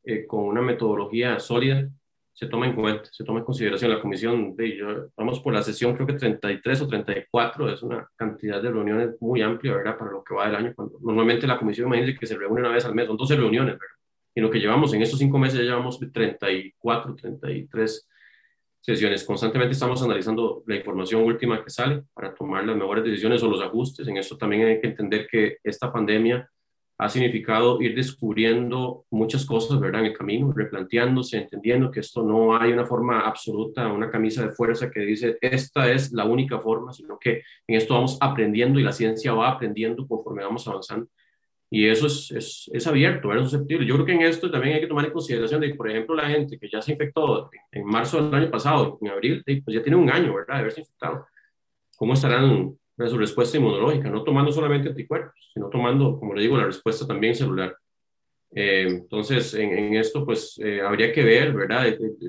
[0.04, 1.90] eh, con una metodología sólida,
[2.34, 5.64] se toma en cuenta, se toma en consideración la comisión de yo, vamos por la
[5.64, 9.98] sesión creo que 33 o 34, es una cantidad de reuniones muy amplia, ¿verdad?
[9.98, 10.74] Para lo que va del año.
[10.76, 13.74] Cuando, normalmente la comisión, imagínense que se reúne una vez al mes, son 12 reuniones,
[13.74, 13.96] ¿verdad?
[14.36, 18.08] Y lo que llevamos en estos cinco meses ya llevamos 34, 33
[18.88, 19.26] sesiones.
[19.26, 23.62] Constantemente estamos analizando la información última que sale para tomar las mejores decisiones o los
[23.62, 24.08] ajustes.
[24.08, 26.50] En esto también hay que entender que esta pandemia
[26.98, 30.02] ha significado ir descubriendo muchas cosas, ¿verdad?
[30.02, 34.52] En el camino, replanteándose, entendiendo que esto no hay una forma absoluta, una camisa de
[34.52, 38.84] fuerza que dice, esta es la única forma, sino que en esto vamos aprendiendo y
[38.84, 41.10] la ciencia va aprendiendo conforme vamos avanzando.
[41.70, 43.86] Y eso es, es, es abierto, es susceptible.
[43.86, 46.30] Yo creo que en esto también hay que tomar en consideración de, por ejemplo, la
[46.30, 49.98] gente que ya se infectó en marzo del año pasado, en abril, pues ya tiene
[49.98, 50.56] un año, ¿verdad?
[50.56, 51.28] De haberse infectado.
[51.98, 56.58] ¿Cómo estarán de su respuesta inmunológica, no tomando solamente anticuerpos, sino tomando, como le digo,
[56.58, 57.78] la respuesta también celular.
[58.52, 61.86] Eh, entonces, en, esto, pues, eh, habría que ver, ¿verdad?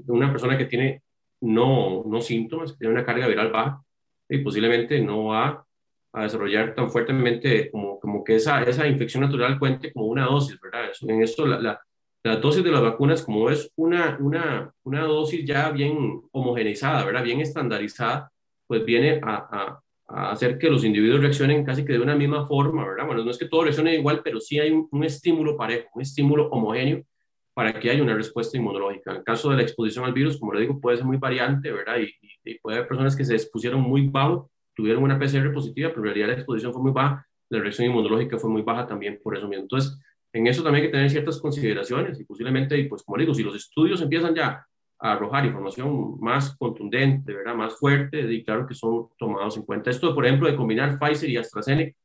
[0.09, 1.03] una persona que tiene
[1.41, 3.83] no, no síntomas, que tiene una carga viral baja,
[4.29, 5.65] y posiblemente no va
[6.13, 10.59] a desarrollar tan fuertemente como, como que esa, esa infección natural cuente como una dosis,
[10.61, 10.91] ¿verdad?
[11.03, 11.81] En esto, la, la,
[12.25, 17.23] la dosis de las vacunas, como es una, una, una dosis ya bien homogeneizada, ¿verdad?
[17.23, 18.33] Bien estandarizada,
[18.67, 19.79] pues viene a,
[20.09, 23.05] a hacer que los individuos reaccionen casi que de una misma forma, ¿verdad?
[23.07, 26.49] Bueno, no es que todo reaccione igual, pero sí hay un, estímulo parejo, un estímulo
[26.49, 27.05] homogéneo
[27.53, 29.11] para que haya una respuesta inmunológica.
[29.11, 31.71] En el caso de la exposición al virus, como le digo, puede ser muy variante,
[31.71, 31.99] ¿verdad?
[31.99, 36.01] Y, y, puede haber personas que se expusieron muy bajo, tuvieron una PCR positiva, pero
[36.01, 39.37] en realidad la exposición fue muy baja, la reacción inmunológica fue muy baja también por
[39.37, 39.63] eso mismo.
[39.63, 39.99] Entonces,
[40.33, 43.57] en eso también hay que tener ciertas consideraciones y posiblemente, pues como digo, si los
[43.57, 44.67] estudios empiezan ya
[45.01, 47.55] a arrojar información más contundente, ¿verdad?
[47.55, 49.91] más fuerte, y claro que son tomados en cuenta.
[49.91, 51.97] Esto, por ejemplo, de combinar Pfizer y AstraZeneca,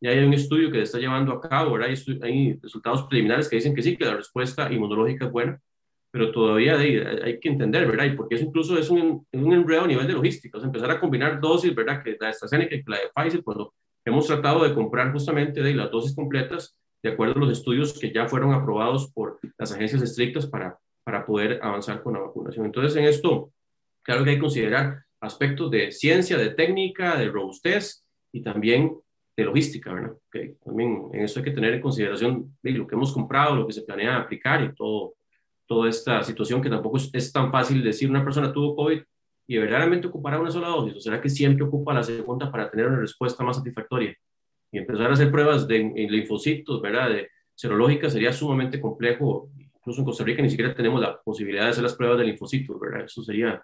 [0.00, 1.88] ya hay un estudio que se está llevando a cabo, ¿verdad?
[1.88, 5.58] Hay, hay resultados preliminares que dicen que sí, que la respuesta inmunológica es buena,
[6.10, 8.04] pero todavía hay, hay que entender, ¿verdad?
[8.04, 10.90] Y porque eso incluso es un, un enredo a nivel de logística, o sea, empezar
[10.90, 12.02] a combinar dosis, ¿verdad?
[12.02, 13.72] Que la AstraZeneca y la de Pfizer, cuando
[14.06, 18.12] hemos tratado de comprar justamente de las dosis completas, de acuerdo a los estudios que
[18.12, 22.66] ya fueron aprobados por las agencias estrictas para para poder avanzar con la vacunación.
[22.66, 23.52] Entonces, en esto,
[24.02, 28.92] claro que hay que considerar aspectos de ciencia, de técnica, de robustez y también
[29.36, 30.16] de logística, ¿verdad?
[30.64, 33.72] También en eso hay que tener en consideración de lo que hemos comprado, lo que
[33.72, 35.14] se planea aplicar y todo,
[35.64, 39.00] toda esta situación que tampoco es, tan fácil decir una persona tuvo COVID
[39.46, 42.86] y verdaderamente ocupará una sola dosis, o será que siempre ocupa la segunda para tener
[42.88, 44.14] una respuesta más satisfactoria.
[44.72, 47.10] Y empezar a hacer pruebas de, de linfocitos, ¿verdad?
[47.10, 49.50] De serológica sería sumamente complejo
[49.86, 52.76] incluso en Costa Rica ni siquiera tenemos la posibilidad de hacer las pruebas del linfocito,
[52.76, 53.04] ¿verdad?
[53.04, 53.62] Eso sería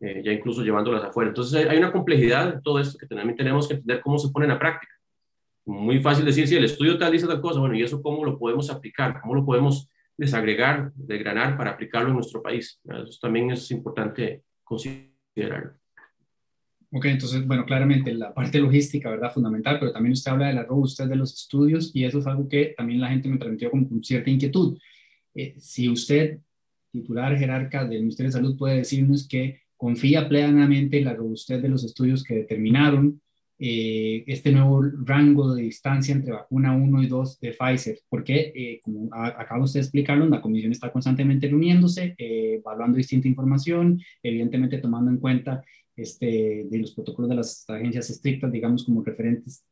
[0.00, 1.28] eh, ya incluso llevándolas afuera.
[1.28, 4.46] Entonces hay una complejidad en todo esto que también tenemos que entender cómo se pone
[4.46, 4.92] en la práctica.
[5.64, 8.36] Muy fácil decir, si el estudio tal dice tal cosa, bueno, ¿y eso cómo lo
[8.36, 9.20] podemos aplicar?
[9.20, 9.88] ¿Cómo lo podemos
[10.20, 12.78] desagregar, desgranar para aplicarlo en nuestro país.
[12.84, 15.09] Eso también es importante considerar.
[16.92, 19.32] Ok, entonces, bueno, claramente la parte logística, ¿verdad?
[19.32, 22.48] Fundamental, pero también usted habla de la robustez de los estudios y eso es algo
[22.48, 24.76] que también la gente me transmitió con, cierta inquietud.
[25.34, 26.40] Eh, si usted,
[26.90, 31.68] titular jerarca del Ministerio de Salud, puede decirnos que confía plenamente en la robustez de
[31.68, 33.20] los estudios que determinaron
[33.62, 38.80] eh, este nuevo rango de distancia entre vacuna 1 y 2 de Pfizer, porque, eh,
[38.82, 44.78] como acaba usted de explicarlo, la comisión está constantemente reuniéndose, eh, evaluando distinta información, evidentemente
[44.78, 45.62] tomando en cuenta
[45.94, 49.62] este, de los protocolos de las agencias estrictas, digamos, como referentes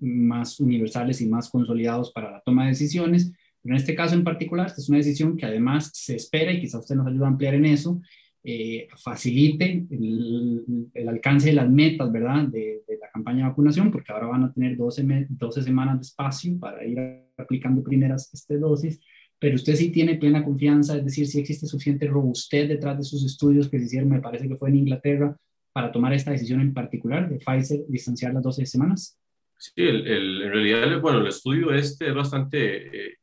[0.00, 3.32] más universales y más consolidados para la toma de decisiones.
[3.60, 6.60] Pero en este caso en particular, esta es una decisión que además se espera, y
[6.60, 8.00] quizá usted nos ayude a ampliar en eso,
[8.44, 14.26] eh, facilite el, alcance de las metas, ¿verdad?, de, la campaña de vacunación, porque ahora
[14.26, 16.98] van a tener 12, 12 semanas de espacio para ir
[17.36, 19.00] aplicando primeras este, dosis,
[19.38, 23.24] pero usted sí tiene plena confianza, es decir, si existe suficiente robustez detrás de sus
[23.24, 25.36] estudios que se hicieron, me parece que fue en Inglaterra,
[25.72, 29.18] para tomar esta decisión en particular de Pfizer distanciar las 12 semanas.
[29.58, 33.16] Sí, el, en realidad, bueno, el estudio este es bastante, eh,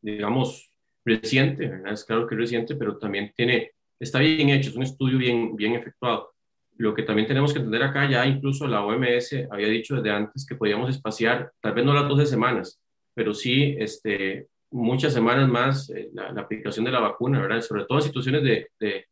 [0.00, 0.72] digamos,
[1.04, 1.92] reciente, ¿verdad?
[1.92, 3.70] Es claro que es reciente, pero también tiene
[4.00, 6.33] está bien hecho, es un estudio bien, bien efectuado.
[6.76, 10.44] Lo que también tenemos que entender acá, ya incluso la OMS había dicho desde antes
[10.46, 12.80] que podíamos espaciar, tal vez no las 12 semanas,
[13.14, 17.60] pero sí este, muchas semanas más eh, la, aplicación de la vacuna, ¿verdad?
[17.60, 19.06] Sobre todo en situaciones de, de,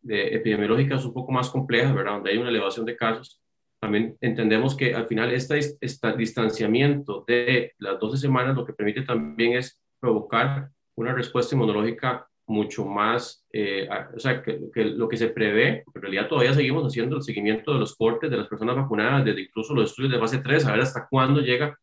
[0.00, 2.14] de, epidemiológicas un poco más complejas, ¿verdad?
[2.14, 3.40] Donde hay una elevación de casos.
[3.78, 9.02] También entendemos que al final este, este distanciamiento de las 12 semanas lo que permite
[9.02, 15.28] también es provocar una respuesta inmunológica mucho más, eh, o sea, que, lo que se
[15.28, 19.24] prevé, en realidad todavía seguimos haciendo el seguimiento de los cortes de las personas vacunadas,
[19.24, 21.78] desde incluso los estudios de fase 3, a ver hasta cuándo llega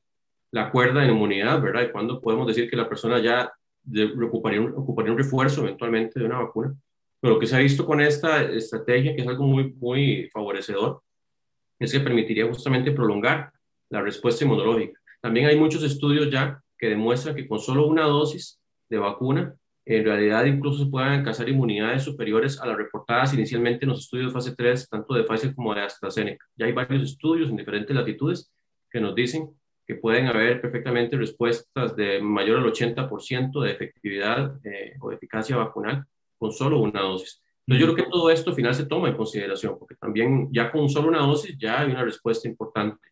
[0.51, 1.83] la cuerda de inmunidad, ¿verdad?
[1.83, 3.51] Y cuándo podemos decir que la persona ya
[4.23, 6.73] ocuparía un, ocuparía un refuerzo eventualmente de una vacuna.
[7.19, 11.01] Pero lo que se ha visto con esta estrategia, que es algo muy, muy favorecedor,
[11.79, 13.51] es que permitiría justamente prolongar
[13.89, 14.99] la respuesta inmunológica.
[15.21, 18.59] También hay muchos estudios ya que demuestran que con solo una dosis
[18.89, 19.55] de vacuna
[19.95, 24.27] en realidad incluso se pueden alcanzar inmunidades superiores a las reportadas inicialmente en los estudios
[24.27, 26.45] de fase 3, tanto de Pfizer como de AstraZeneca.
[26.55, 28.51] Ya hay varios estudios en diferentes latitudes
[28.87, 29.49] que nos dicen
[29.87, 36.05] que pueden haber perfectamente respuestas de mayor al 80% de efectividad eh, o eficacia vacunal
[36.37, 37.41] con solo una dosis.
[37.65, 40.71] Entonces yo creo que todo esto al final se toma en consideración, porque también ya
[40.71, 43.09] con solo una dosis ya hay una respuesta importante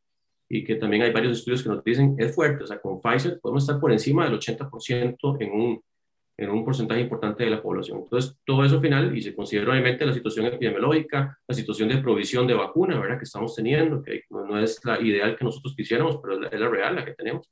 [0.47, 3.39] y que también hay varios estudios que nos dicen es fuerte, o sea, con Pfizer
[3.39, 5.81] podemos estar por encima del 80% en un
[6.37, 8.01] en un porcentaje importante de la población.
[8.03, 12.45] Entonces, todo eso final, y se considera obviamente la situación epidemiológica, la situación de provisión
[12.45, 13.17] de vacuna, ¿verdad?
[13.17, 16.95] Que estamos teniendo, que no, es la ideal que nosotros quisiéramos, pero es la, real
[16.95, 17.49] la que tenemos.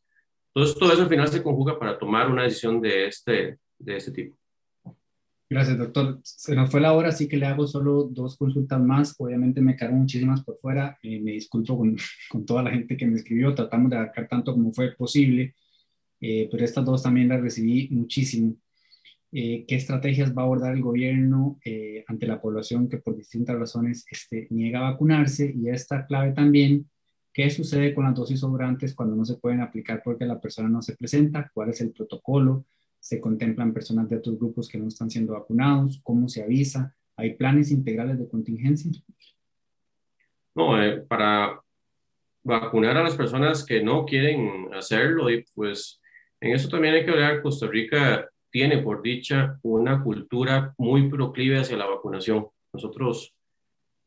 [0.53, 4.11] Entonces, todo eso al final se conjuga para tomar una decisión de este, de este
[4.11, 4.37] tipo.
[5.49, 6.19] Gracias, doctor.
[6.23, 9.15] Se nos fue la hora, así que le hago solo dos consultas más.
[9.17, 10.97] Obviamente me quedaron muchísimas por fuera.
[11.03, 11.95] Eh, me disculpo con,
[12.29, 13.53] con, toda la gente que me escribió.
[13.53, 15.55] Tratamos de abarcar tanto como fue posible,
[16.19, 18.55] eh, pero estas dos también las recibí muchísimo.
[19.37, 23.59] Eh, qué estrategias va a abordar el gobierno eh, ante la población que por distintas
[23.59, 25.53] razones este, niega a vacunarse.
[25.53, 26.89] Y esta clave también,
[27.33, 30.81] qué sucede con las dosis sobrantes cuando no se pueden aplicar porque la persona no
[30.81, 32.63] se presenta, cuál es el protocolo,
[32.97, 37.33] se contemplan personas de otros grupos que no están siendo vacunados, cómo se avisa, hay
[37.33, 38.89] planes integrales de contingencia.
[40.55, 41.59] No, eh, para
[42.41, 45.99] vacunar a las personas que no quieren hacerlo y pues
[46.39, 51.59] en eso también hay que hablar, Costa Rica tiene, por dicha, una cultura muy proclive
[51.59, 52.47] hacia la vacunación.
[52.71, 53.35] Nosotros,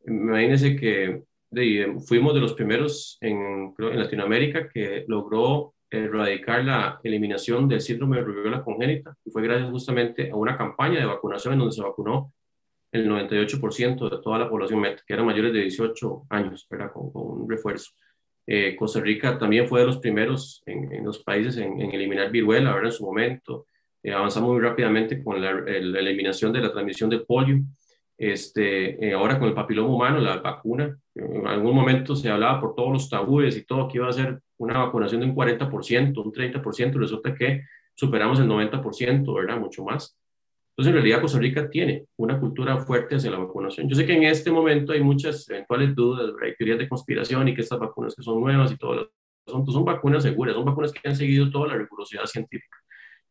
[0.07, 1.25] imagínense que
[2.07, 8.23] fuimos de los primeros en, en Latinoamérica que logró erradicar la eliminación del síndrome de
[8.23, 12.33] rubiola congénita y fue gracias justamente a una campaña de vacunación en donde se vacunó
[12.91, 16.91] el 98% de toda la población que eran mayores de 18 años, ¿verdad?
[16.91, 17.91] Con, con un refuerzo.
[18.47, 22.73] Eh, Costa Rica también fue de los primeros en, los países en, en, eliminar viruela,
[22.73, 22.93] ¿verdad?
[22.93, 23.67] En su momento.
[24.09, 27.61] Eh, avanzamos muy rápidamente con la, eliminación de la transmisión de polio.
[28.17, 32.75] Este, eh, ahora con el papiloma humano, la vacuna, en algún momento se hablaba por
[32.75, 36.33] todos los tabúes y todo que iba a ser una vacunación de un 40%, un
[36.33, 39.59] 30%, resulta que superamos el 90%, ¿verdad?
[39.61, 40.19] Mucho más.
[40.71, 43.89] Entonces, en realidad, Costa Rica tiene una cultura fuerte hacia la vacunación.
[43.91, 47.55] Yo sé que en este momento hay muchas eventuales dudas, hay teorías de conspiración y
[47.55, 49.11] que estas vacunas que son nuevas y todo lo
[49.47, 52.77] son, son vacunas seguras, son vacunas que han seguido toda la rigurosidad científica.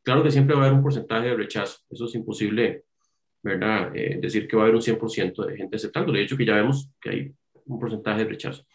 [0.08, 2.86] Claro que siempre va a haber un porcentaje de rechazo, eso es imposible,
[3.44, 3.92] ¿verdad?
[3.94, 6.14] Eh, decir que va a haber un 100% de gente aceptando.
[6.14, 7.34] De hecho, que ya vemos que hay
[7.66, 8.66] un porcentaje de rechazo.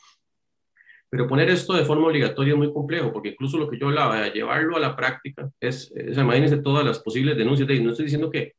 [1.09, 4.21] Pero poner esto de forma obligatoria es muy complejo, porque incluso lo que yo hablaba
[4.21, 7.67] de llevarlo a la práctica es, es imagínense todas las posibles denuncias.
[7.67, 8.53] De, no estoy diciendo que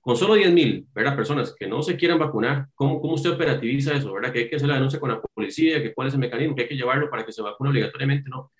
[0.00, 4.12] con solo 10.000 personas que no se quieran vacunar, ¿cómo, ¿cómo usted operativiza eso?
[4.12, 4.32] ¿verdad?
[4.32, 6.62] Que hay que hacer la denuncia con la policía, que cuál es el mecanismo, que
[6.62, 8.28] hay que llevarlo para que se vacune obligatoriamente.
[8.28, 8.50] No,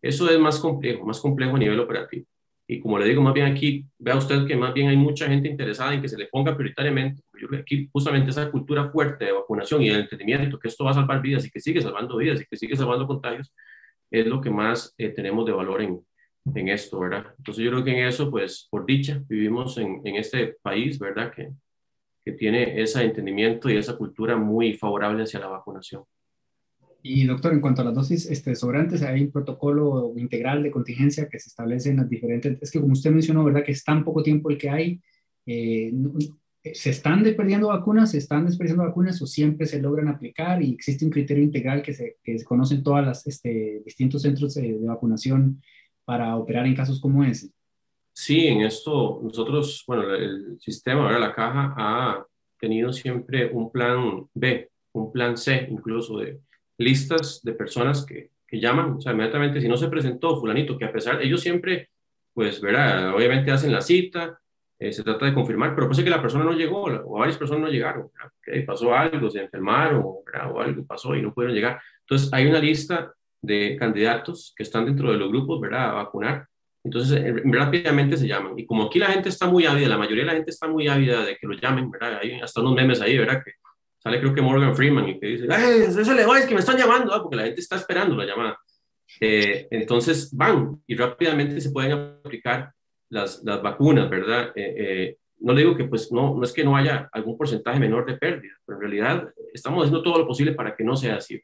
[0.00, 2.24] eso es más complejo, más complejo a nivel operativo.
[2.66, 5.48] Y como le digo, más bien aquí, vea usted que más bien hay mucha gente
[5.48, 9.26] interesada en que se le ponga prioritariamente, yo creo que aquí justamente esa cultura fuerte
[9.26, 12.16] de vacunación y el entendimiento que esto va a salvar vidas y que sigue salvando
[12.16, 13.52] vidas y que sigue salvando contagios,
[14.10, 16.00] es lo que más eh, tenemos de valor en,
[16.54, 17.26] en esto, ¿verdad?
[17.36, 21.32] Entonces yo creo que en eso, pues por dicha, vivimos en, en este país, ¿verdad?
[21.32, 21.50] Que,
[22.24, 26.04] que tiene ese entendimiento y esa cultura muy favorable hacia la vacunación.
[27.06, 31.28] Y doctor, en cuanto a las dosis este, sobrantes, hay un protocolo integral de contingencia
[31.28, 33.62] que se establece en las diferentes, es que como usted mencionó, ¿verdad?
[33.62, 35.02] Que es tan poco tiempo el que hay,
[35.44, 35.92] eh,
[36.72, 41.04] ¿se están perdiendo vacunas, se están desperdiciando vacunas o siempre se logran aplicar y existe
[41.04, 44.86] un criterio integral que se, que se conocen todos los este, distintos centros de, de
[44.86, 45.60] vacunación
[46.06, 47.50] para operar en casos como ese?
[48.14, 52.26] Sí, en esto nosotros, bueno, el sistema, ahora la caja ha
[52.58, 56.40] tenido siempre un plan B, un plan C, incluso de
[56.78, 60.84] listas de personas que, que llaman, o sea, inmediatamente si no se presentó fulanito, que
[60.84, 61.90] a pesar, ellos siempre,
[62.32, 63.14] pues, ¿verdad?
[63.14, 64.38] Obviamente hacen la cita,
[64.78, 67.62] eh, se trata de confirmar, pero puede que la persona no llegó o varias personas
[67.62, 68.10] no llegaron,
[68.40, 71.80] okay, pasó algo, se enfermaron o algo pasó y no pudieron llegar.
[72.00, 75.90] Entonces hay una lista de candidatos que están dentro de los grupos, ¿verdad?
[75.90, 76.46] A vacunar.
[76.82, 78.58] Entonces, eh, rápidamente se llaman.
[78.58, 80.88] Y como aquí la gente está muy ávida, la mayoría de la gente está muy
[80.88, 82.18] ávida de que lo llamen, ¿verdad?
[82.22, 83.42] Hay hasta unos memes ahí, ¿verdad?
[83.42, 83.52] Que
[84.04, 87.12] sale creo que Morgan Freeman y que dice, ¡ay, ese es que me están llamando!
[87.12, 87.22] ¿ah?
[87.22, 88.58] Porque la gente está esperando la llamada.
[89.20, 92.72] Eh, entonces van y rápidamente se pueden aplicar
[93.08, 94.52] las, las vacunas, ¿verdad?
[94.54, 98.06] Eh, no le digo que pues no, no es que no haya algún porcentaje menor
[98.06, 101.40] de pérdida, pero en realidad estamos haciendo todo lo posible para que no sea así.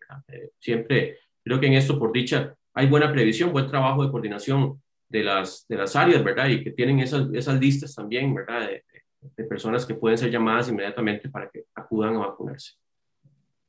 [0.58, 5.24] siempre Creo que en esto, por dicha, hay buena previsión, buen trabajo de coordinación de
[5.24, 6.48] las, de las áreas, ¿verdad?
[6.48, 8.68] Y que tienen esas, esas listas también, ¿verdad?
[8.68, 8.84] De,
[9.20, 12.72] de personas que pueden ser llamadas inmediatamente para que acudan a vacunarse.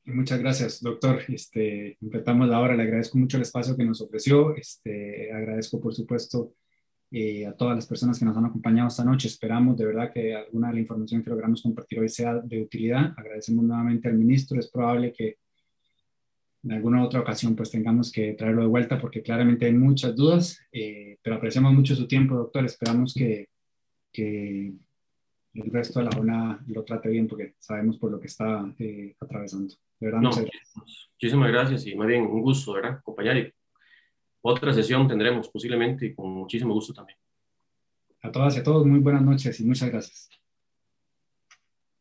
[0.06, 1.22] Muchas gracias, doctor.
[1.28, 2.76] Este, completamos la hora.
[2.76, 4.56] Le agradezco mucho el espacio que nos ofreció.
[4.56, 6.54] Este, agradezco, por supuesto,
[7.12, 9.28] eh, a todas las personas que nos han acompañado esta noche.
[9.28, 13.14] Esperamos de verdad que alguna de la información que logramos compartir hoy sea de utilidad.
[13.16, 14.60] Agradecemos nuevamente al ministro.
[14.60, 15.38] Es probable que
[16.64, 20.60] en alguna otra ocasión pues tengamos que traerlo de vuelta porque claramente hay muchas dudas,
[20.72, 22.66] eh, pero apreciamos mucho su tiempo, doctor.
[22.66, 23.50] Esperamos que,
[24.12, 24.74] que,
[25.54, 29.16] el resto de la jornada lo trate bien porque sabemos por lo que está eh,
[29.20, 29.74] atravesando.
[30.00, 31.10] De verdad, gracias.
[31.14, 32.94] Muchísimas gracias y más bien un gusto, ¿verdad?
[32.94, 33.54] Acompañar y
[34.42, 37.18] otra sesión tendremos posiblemente y con muchísimo gusto también.
[38.24, 40.41] A todas y a todos, muy buenas noches y muchas gracias.